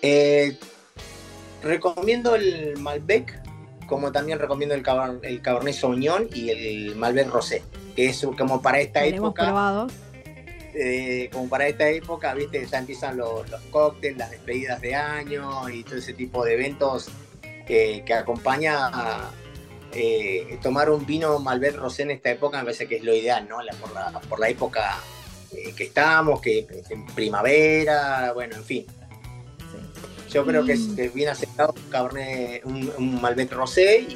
Eh, 0.01 0.57
recomiendo 1.63 2.35
el 2.35 2.77
Malbec, 2.77 3.41
como 3.87 4.11
también 4.11 4.37
recomiendo 4.37 4.75
el, 4.75 4.83
el 5.23 5.41
Cabernet 5.41 5.73
Sauvignon 5.73 6.27
y 6.33 6.49
el 6.49 6.95
Malbec 6.95 7.29
Rosé, 7.29 7.63
que 7.95 8.07
es 8.07 8.27
como 8.37 8.61
para 8.61 8.81
esta 8.81 9.05
época. 9.05 9.45
probado 9.45 9.87
eh, 10.75 11.29
como 11.31 11.47
para 11.49 11.67
esta 11.67 11.87
época, 11.87 12.33
viste, 12.33 12.65
ya 12.65 12.79
empiezan 12.79 13.17
los, 13.17 13.43
cócteles, 13.69 14.17
las 14.17 14.31
despedidas 14.31 14.81
de 14.81 14.95
año 14.95 15.69
y 15.69 15.83
todo 15.83 15.97
ese 15.97 16.13
tipo 16.13 16.43
de 16.43 16.53
eventos 16.53 17.09
que, 17.67 18.03
acompaña 18.13 18.87
a 18.87 19.31
eh, 19.93 20.57
tomar 20.63 20.89
un 20.89 21.05
vino 21.05 21.37
Malbec 21.37 21.75
Rosé 21.75 22.03
en 22.03 22.11
esta 22.11 22.31
época 22.31 22.57
me 22.57 22.63
parece 22.63 22.87
que 22.87 22.95
es 22.95 23.03
lo 23.03 23.13
ideal, 23.13 23.47
¿no? 23.47 23.57
por, 24.27 24.39
la, 24.39 24.49
época 24.49 24.97
eh, 25.51 25.73
que 25.75 25.83
estamos, 25.83 26.41
que 26.41 26.65
en 26.89 27.05
primavera, 27.07 28.31
bueno, 28.33 28.55
en 28.55 28.63
fin. 28.63 28.85
Yo 30.31 30.43
creo 30.43 30.65
que 30.65 30.73
es, 30.73 31.13
bien 31.13 31.29
aceptado 31.29 31.75
un, 32.63 32.91
un, 32.97 33.21
Malbec 33.21 33.51
Rosé 33.51 34.07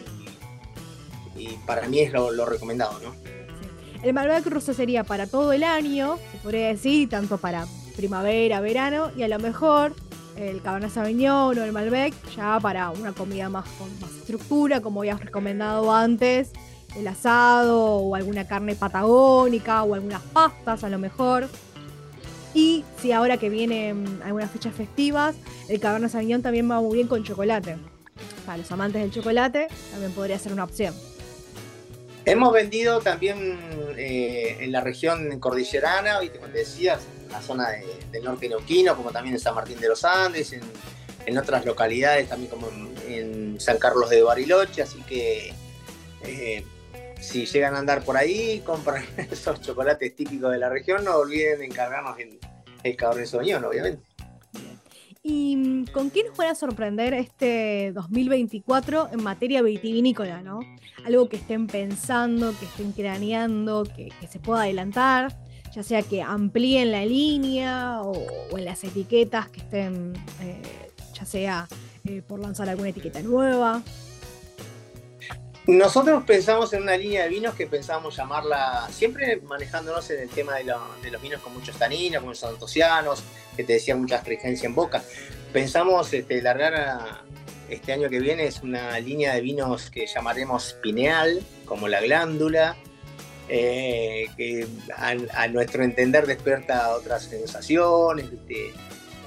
y, 1.36 1.50
para 1.68 1.88
mí 1.88 2.00
es 2.00 2.12
lo, 2.12 2.32
lo 2.32 2.48
recomendado, 2.48 3.00
¿no? 3.00 3.37
El 4.04 4.14
Malbec 4.14 4.46
ruso 4.48 4.74
sería 4.74 5.04
para 5.04 5.28
todo 5.28 5.54
el 5.54 5.64
año, 5.64 6.18
se 6.32 6.38
podría 6.38 6.68
decir, 6.68 7.10
tanto 7.10 7.38
para 7.38 7.66
primavera, 7.96 8.62
verano, 8.62 9.12
y 9.16 9.24
a 9.24 9.28
lo 9.28 9.40
mejor 9.40 9.96
el 10.36 10.62
Cabernet 10.62 10.92
Sauvignon 10.92 11.58
o 11.58 11.64
el 11.64 11.72
Malbec 11.72 12.14
ya 12.36 12.60
para 12.60 12.92
una 12.92 13.12
comida 13.14 13.50
más 13.50 13.68
con 13.78 13.90
más 14.00 14.12
estructura, 14.12 14.82
como 14.82 15.02
habías 15.02 15.20
recomendado 15.20 15.92
antes, 15.92 16.52
el 16.96 17.08
asado 17.08 17.96
o 17.96 18.16
alguna 18.16 18.48
carne 18.48 18.76
patagónica 18.76 19.84
o 19.84 19.96
algunas 19.96 20.22
pastas 20.22 20.84
a 20.84 20.90
lo 20.90 21.00
mejor. 21.00 21.50
Y 22.54 22.86
si 23.02 23.12
ahora 23.12 23.38
que 23.38 23.50
vienen 23.50 24.22
algunas 24.24 24.52
fechas 24.52 24.76
festivas, 24.76 25.36
el 25.70 25.80
Cabernet 25.80 26.12
Sauvignon 26.12 26.42
también 26.42 26.70
va 26.70 26.80
muy 26.82 26.96
bien 26.98 27.08
con 27.08 27.24
chocolate. 27.24 27.78
Para 28.46 28.60
los 28.60 28.72
amantes 28.72 29.02
del 29.02 29.12
chocolate 29.12 29.68
también 29.92 30.12
podría 30.14 30.40
ser 30.40 30.54
una 30.54 30.64
opción. 30.64 30.94
Hemos 32.28 32.52
vendido 32.52 33.00
también 33.00 33.58
eh, 33.96 34.58
en 34.60 34.74
la 34.74 34.82
región 34.82 35.40
cordillerana, 35.40 36.20
¿viste? 36.20 36.40
como 36.40 36.52
te 36.52 36.60
decías, 36.60 37.00
en 37.24 37.32
la 37.32 37.42
zona 37.42 37.70
del 38.12 38.22
norte 38.22 38.50
neuquino, 38.50 38.98
como 38.98 39.12
también 39.12 39.36
en 39.36 39.40
San 39.40 39.56
Martín 39.56 39.80
de 39.80 39.88
los 39.88 40.04
Andes, 40.04 40.52
en, 40.52 41.38
otras 41.38 41.66
localidades, 41.66 42.28
también 42.28 42.52
como 42.52 42.68
en, 43.08 43.58
San 43.62 43.78
Carlos 43.78 44.10
de 44.10 44.24
Bariloche, 44.24 44.82
así 44.82 45.02
que 45.04 45.54
eh, 46.24 46.66
si 47.22 47.46
llegan 47.46 47.76
a 47.76 47.80
andar 47.80 48.04
por 48.04 48.18
ahí, 48.18 48.62
compran 48.66 49.06
esos 49.32 49.62
chocolates 49.62 50.14
típicos 50.14 50.52
de 50.52 50.58
la 50.58 50.68
región, 50.68 51.06
no 51.06 51.16
olviden 51.16 51.62
encargarnos 51.62 52.20
el, 52.20 52.40
el 52.84 52.96
Cabernet 52.98 53.28
Sauvignon, 53.28 53.64
obviamente. 53.64 54.07
¿Y 55.30 55.58
mm, 55.58 55.86
con 55.88 56.10
qué 56.10 56.24
nos 56.24 56.38
van 56.38 56.52
a 56.52 56.56
sorprender 56.56 57.14
este 57.14 57.92
2024 57.94 59.10
en 59.12 59.22
materia 59.22 59.62
vitivinícola, 59.62 60.42
¿no? 60.42 60.62
Algo 61.06 61.28
que 61.28 61.36
estén 61.36 61.68
pensando, 61.68 62.58
que 62.58 62.64
estén 62.64 62.94
craneando, 62.94 63.84
que, 63.84 64.10
se 64.30 64.40
pueda 64.40 64.62
adelantar, 64.62 65.38
ya 65.76 65.84
sea 65.84 66.02
que 66.02 66.22
amplíen 66.22 66.92
la 66.92 67.06
línea 67.06 68.02
o, 68.04 68.16
en 68.58 68.64
las 68.64 68.86
etiquetas 68.86 69.50
que 69.50 69.60
estén, 69.60 70.14
eh, 70.42 70.62
ya 71.14 71.26
sea 71.26 71.68
eh, 72.06 72.22
por 72.26 72.40
lanzar 72.40 72.70
alguna 72.70 72.90
etiqueta 72.90 73.22
nueva. 73.22 73.84
Nosotros 75.68 76.24
pensamos 76.24 76.72
en 76.72 76.84
una 76.84 76.96
línea 76.96 77.24
de 77.24 77.30
vinos 77.30 77.54
que 77.54 77.68
pensábamos 77.68 78.16
llamarla, 78.16 78.88
siempre 78.90 79.42
manejándonos 79.44 80.10
en 80.12 80.22
el 80.22 80.30
tema 80.30 80.56
de, 80.56 80.64
los 81.12 81.22
vinos 81.22 81.42
con 81.42 81.54
muchos 81.54 81.76
taninos, 81.78 82.22
con 82.22 82.30
los 82.30 82.44
antocianos, 82.46 83.22
que 83.54 83.66
te 83.66 83.74
decía 83.74 83.94
mucha 83.94 84.16
astringencia 84.16 84.66
en 84.66 84.76
boca. 84.76 85.04
Pensamos 85.52 86.14
este, 86.14 86.42
largar 86.42 87.26
este 87.70 87.92
año 87.92 88.10
que 88.10 88.20
viene 88.20 88.46
es 88.46 88.62
una 88.64 88.98
línea 89.02 89.34
de 89.34 89.42
vinos 89.42 89.90
que 89.90 90.08
llamaremos 90.08 90.78
pineal, 90.82 91.44
como 91.66 91.90
la 91.90 92.00
glándula, 92.00 92.78
eh, 93.50 94.28
que 94.38 94.68
a, 94.96 95.48
nuestro 95.50 95.84
entender 95.84 96.28
despierta 96.28 96.96
otras 96.96 97.24
sensaciones, 97.24 98.28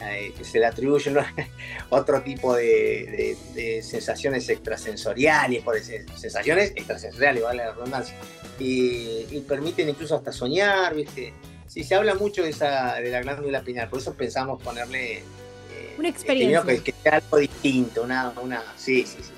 eh, 0.03 0.33
que 0.37 0.45
se 0.45 0.59
le 0.59 0.67
atribuyen 0.67 1.17
otro 1.91 2.23
tipo 2.23 2.55
de, 2.55 3.37
sensaciones 3.83 4.49
extrasensoriales, 4.49 5.63
por 5.63 5.79
sensaciones 5.81 6.73
extrasensoriales, 6.75 7.43
vale 7.43 7.65
la 7.65 7.73
redundancia, 7.73 8.17
y, 8.59 9.41
permiten 9.49 9.89
incluso 9.89 10.17
hasta 10.17 10.33
soñar, 10.33 10.95
¿viste? 10.95 11.35
Sí, 11.67 11.85
se 11.85 11.95
habla 11.95 12.15
mucho 12.15 12.43
de, 12.43 12.51
esa, 12.51 12.95
de 12.97 13.11
la 13.11 13.21
glándula 13.21 13.63
pineal, 13.63 13.89
por 13.89 14.01
eso 14.01 14.15
pensamos 14.15 14.63
ponerle... 14.63 15.19
Eh, 15.19 15.95
una 15.99 16.09
experiencia. 16.09 16.63
Que, 16.83 16.95
sea 17.03 17.17
algo 17.17 17.37
distinto, 17.39 18.03
una, 18.03 18.33
una... 18.43 18.63
Sí, 18.77 19.05
sí, 19.07 19.19
sí. 19.23 19.33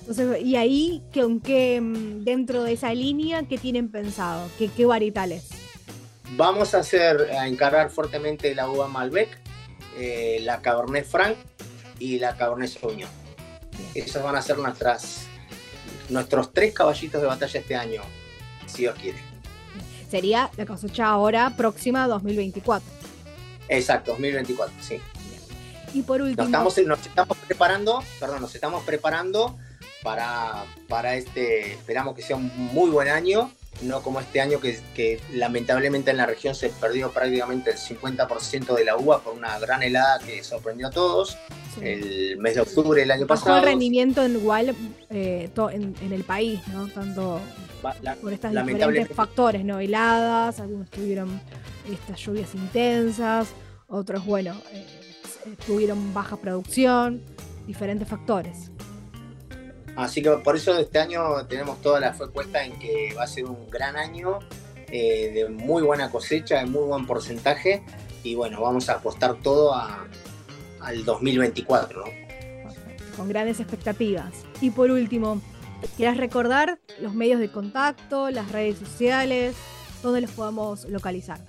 Entonces, 0.00 0.42
y 0.42 0.56
ahí, 0.56 1.02
que, 1.12 1.80
mm, 1.80 2.24
dentro 2.24 2.62
de 2.62 2.72
esa 2.72 2.92
línea, 2.92 3.44
¿qué 3.44 3.56
tienen 3.56 3.88
pensado? 3.88 4.48
¿Qué, 4.58 4.68
qué 4.68 4.84
varietales? 4.84 5.53
Vamos 6.30 6.74
a 6.74 6.78
hacer, 6.78 7.30
a 7.32 7.46
encargar 7.46 7.90
fuertemente 7.90 8.54
la 8.54 8.68
uva 8.68 8.88
Malbec, 8.88 9.38
eh, 9.96 10.38
la 10.42 10.60
Cabernet 10.60 11.06
Franc 11.06 11.36
y 11.98 12.18
la 12.18 12.36
Cabernet 12.36 12.70
Sauvignon. 12.70 13.10
Esos 13.94 14.22
van 14.22 14.36
a 14.36 14.42
ser 14.42 14.58
nuestras, 14.58 15.26
nuestros 16.08 16.52
tres 16.52 16.72
caballitos 16.72 17.20
de 17.20 17.26
batalla 17.26 17.60
este 17.60 17.76
año, 17.76 18.02
si 18.66 18.82
Dios 18.82 18.96
quiere. 19.00 19.18
Sería 20.10 20.50
la 20.56 20.66
cosecha 20.66 21.06
ahora 21.06 21.54
próxima 21.56 22.06
2024. 22.08 22.88
Exacto, 23.68 24.12
2024, 24.12 24.74
sí. 24.80 25.00
Y 25.92 26.02
por 26.02 26.20
último. 26.20 26.42
Nos 26.42 26.46
estamos, 26.46 26.78
nos 26.86 27.06
estamos 27.06 27.38
preparando, 27.38 28.02
perdón, 28.18 28.40
nos 28.40 28.54
estamos 28.54 28.82
preparando 28.84 29.56
para, 30.02 30.64
para 30.88 31.14
este, 31.14 31.72
esperamos 31.72 32.14
que 32.14 32.22
sea 32.22 32.36
un 32.36 32.50
muy 32.72 32.90
buen 32.90 33.08
año 33.08 33.50
no 33.82 34.02
como 34.02 34.20
este 34.20 34.40
año 34.40 34.58
que, 34.60 35.20
lamentablemente 35.32 36.10
en 36.10 36.16
la 36.16 36.26
región 36.26 36.54
se 36.54 36.68
perdió 36.68 37.10
prácticamente 37.10 37.70
el 37.72 37.76
50% 37.76 38.74
de 38.74 38.84
la 38.84 38.96
uva 38.96 39.20
por 39.20 39.34
una 39.34 39.58
gran 39.58 39.82
helada 39.82 40.18
que 40.20 40.42
sorprendió 40.42 40.88
a 40.88 40.90
todos 40.90 41.36
el 41.80 42.38
mes 42.38 42.54
de 42.54 42.60
octubre 42.60 43.00
del 43.00 43.10
año 43.10 43.26
pasado. 43.26 43.52
Bajó 43.52 43.64
el 43.64 43.70
rendimiento 43.72 44.22
en 44.22 44.36
igual 44.36 44.76
eh, 45.10 45.50
en, 45.56 46.12
el 46.12 46.24
país, 46.24 46.60
¿no? 46.72 46.88
Tanto 46.88 47.40
por 48.22 48.32
estas 48.32 48.52
diferentes 48.66 49.08
factores, 49.14 49.64
¿no? 49.64 49.80
Heladas, 49.80 50.60
algunos 50.60 50.88
tuvieron 50.90 51.40
estas 51.90 52.18
lluvias 52.20 52.54
intensas, 52.54 53.48
otros, 53.88 54.24
bueno, 54.24 54.54
eh, 54.72 54.86
tuvieron 55.66 56.14
baja 56.14 56.36
producción, 56.36 57.22
diferentes 57.66 58.08
factores. 58.08 58.70
Así 59.96 60.22
que 60.22 60.30
por 60.30 60.56
eso 60.56 60.76
este 60.78 60.98
año 60.98 61.46
tenemos 61.46 61.80
toda 61.80 62.00
la 62.00 62.12
fe 62.12 62.26
puesta 62.26 62.64
en 62.64 62.78
que 62.78 63.14
va 63.16 63.24
a 63.24 63.26
ser 63.26 63.44
un 63.44 63.70
gran 63.70 63.96
año 63.96 64.40
eh, 64.88 65.30
de 65.32 65.48
muy 65.48 65.82
buena 65.82 66.10
cosecha, 66.10 66.58
de 66.58 66.66
muy 66.66 66.82
buen 66.82 67.06
porcentaje. 67.06 67.82
Y 68.22 68.34
bueno, 68.34 68.60
vamos 68.60 68.88
a 68.88 68.94
apostar 68.94 69.36
todo 69.36 69.74
al 69.74 71.04
2024, 71.04 72.04
Con 73.16 73.28
grandes 73.28 73.60
expectativas. 73.60 74.32
Y 74.60 74.70
por 74.70 74.90
último, 74.90 75.40
¿quieres 75.96 76.16
recordar 76.16 76.78
los 77.00 77.14
medios 77.14 77.38
de 77.40 77.50
contacto, 77.50 78.30
las 78.30 78.50
redes 78.50 78.78
sociales, 78.78 79.54
dónde 80.02 80.22
los 80.22 80.30
podemos 80.30 80.84
localizar? 80.86 81.40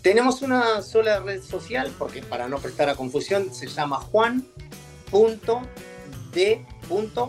Tenemos 0.00 0.42
una 0.42 0.80
sola 0.82 1.20
red 1.20 1.42
social, 1.42 1.92
porque 1.98 2.22
para 2.22 2.48
no 2.48 2.58
prestar 2.58 2.88
a 2.88 2.94
confusión, 2.94 3.52
se 3.52 3.66
llama 3.66 3.96
juan.de 3.96 4.52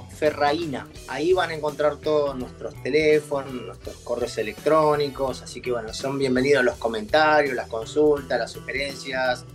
Ferraína. 0.10 0.88
Ahí 1.08 1.32
van 1.32 1.52
a 1.52 1.54
encontrar 1.54 1.98
todos 1.98 2.36
nuestros 2.36 2.74
teléfonos, 2.84 3.54
nuestros 3.54 3.96
correos 3.98 4.38
electrónicos, 4.38 5.42
así 5.42 5.62
que 5.62 5.72
bueno, 5.72 5.94
son 5.94 6.20
bienvenidos 6.20 6.66
los 6.66 6.76
comentarios, 6.76 7.56
las 7.56 7.68
consultas, 7.70 8.38
las 8.38 8.52
sugerencias. 8.52 9.46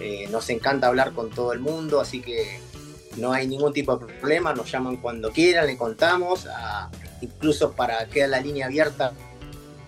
Eh, 0.00 0.28
nos 0.30 0.48
encanta 0.50 0.86
hablar 0.86 1.12
con 1.12 1.30
todo 1.30 1.52
el 1.52 1.58
mundo, 1.58 2.00
así 2.00 2.20
que 2.20 2.60
no 3.16 3.32
hay 3.32 3.48
ningún 3.48 3.72
tipo 3.72 3.96
de 3.96 4.06
problema, 4.06 4.54
nos 4.54 4.70
llaman 4.70 4.98
cuando 4.98 5.32
quieran, 5.32 5.66
le 5.66 5.76
contamos, 5.76 6.46
incluso 7.20 7.72
para 7.72 8.06
quedar 8.06 8.28
la 8.28 8.40
línea 8.40 8.66
abierta 8.66 9.12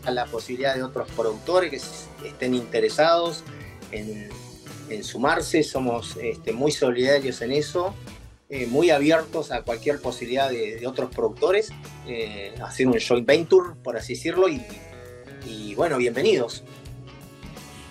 a 0.05 0.11
la 0.11 0.27
posibilidad 0.27 0.75
de 0.75 0.83
otros 0.83 1.09
productores 1.13 1.71
que 2.21 2.29
estén 2.29 2.55
interesados 2.55 3.45
en, 3.93 4.29
sumarse, 5.05 5.63
somos 5.63 6.17
este, 6.17 6.53
muy 6.53 6.73
solidarios 6.73 7.41
en 7.43 7.53
eso 7.53 7.95
eh, 8.53 8.67
muy 8.67 8.91
abiertos 8.91 9.53
a 9.53 9.63
cualquier 9.63 10.01
posibilidad 10.01 10.51
de, 10.51 10.85
otros 10.85 11.15
productores, 11.15 11.71
eh, 12.09 12.53
hacer 12.61 12.89
un 12.89 12.99
joint 12.99 13.25
venture, 13.25 13.77
por 13.81 13.97
así 13.97 14.15
decirlo, 14.15 14.49
y, 14.49 15.75
bueno, 15.77 15.97
bienvenidos. 15.99 16.65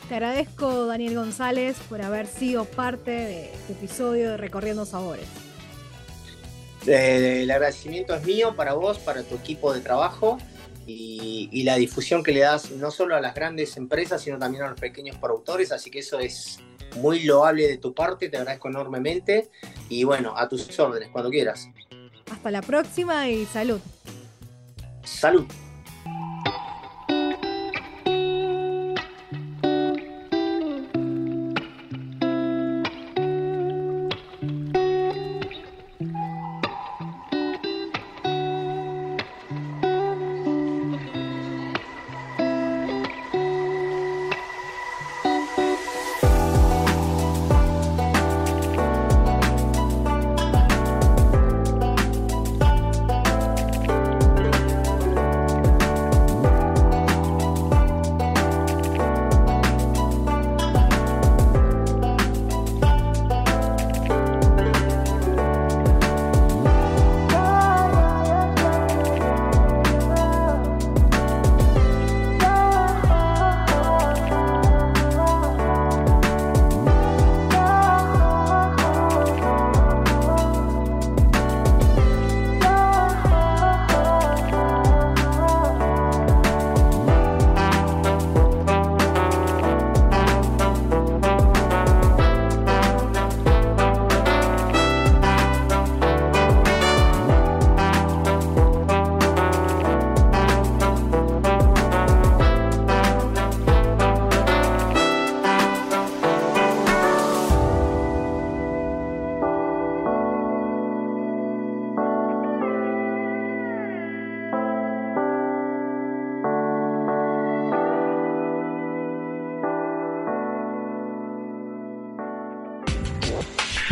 Te 0.09 0.15
agradezco, 0.15 0.85
Daniel 0.85 1.15
González, 1.15 1.77
por 1.87 2.01
haber 2.01 2.27
sido 2.27 2.65
parte 2.65 3.11
de 3.11 3.53
este 3.53 3.71
episodio 3.71 4.31
de 4.31 4.37
Recorriendo 4.37 4.85
Sabores. 4.85 5.27
Eh, 6.85 7.43
el 7.43 7.51
agradecimiento 7.51 8.13
es 8.13 8.25
mío 8.25 8.53
para 8.57 8.73
vos, 8.73 8.99
para 8.99 9.23
tu 9.23 9.35
equipo 9.35 9.73
de 9.73 9.79
trabajo 9.79 10.39
y, 10.85 11.47
y, 11.53 11.63
la 11.63 11.77
difusión 11.77 12.21
que 12.21 12.33
le 12.33 12.41
das 12.41 12.71
no 12.71 12.91
solo 12.91 13.15
a 13.15 13.21
las 13.21 13.33
grandes 13.33 13.77
empresas, 13.77 14.21
sino 14.21 14.37
también 14.37 14.65
a 14.65 14.69
los 14.69 14.79
pequeños 14.79 15.15
productores, 15.19 15.71
así 15.71 15.89
que 15.89 15.99
eso 15.99 16.19
es 16.19 16.59
muy 16.97 17.23
loable 17.23 17.67
de 17.67 17.77
tu 17.77 17.93
parte, 17.93 18.29
te 18.29 18.37
agradezco 18.37 18.69
enormemente 18.69 19.49
y 19.89 20.03
bueno, 20.03 20.33
a 20.35 20.47
tus 20.47 20.77
órdenes, 20.79 21.09
cuando 21.09 21.29
quieras. 21.29 21.69
Hasta 22.31 22.51
la 22.51 22.61
próxima 22.61 23.27
y 23.29 23.45
salud. 23.45 23.79
Salud. 25.03 25.45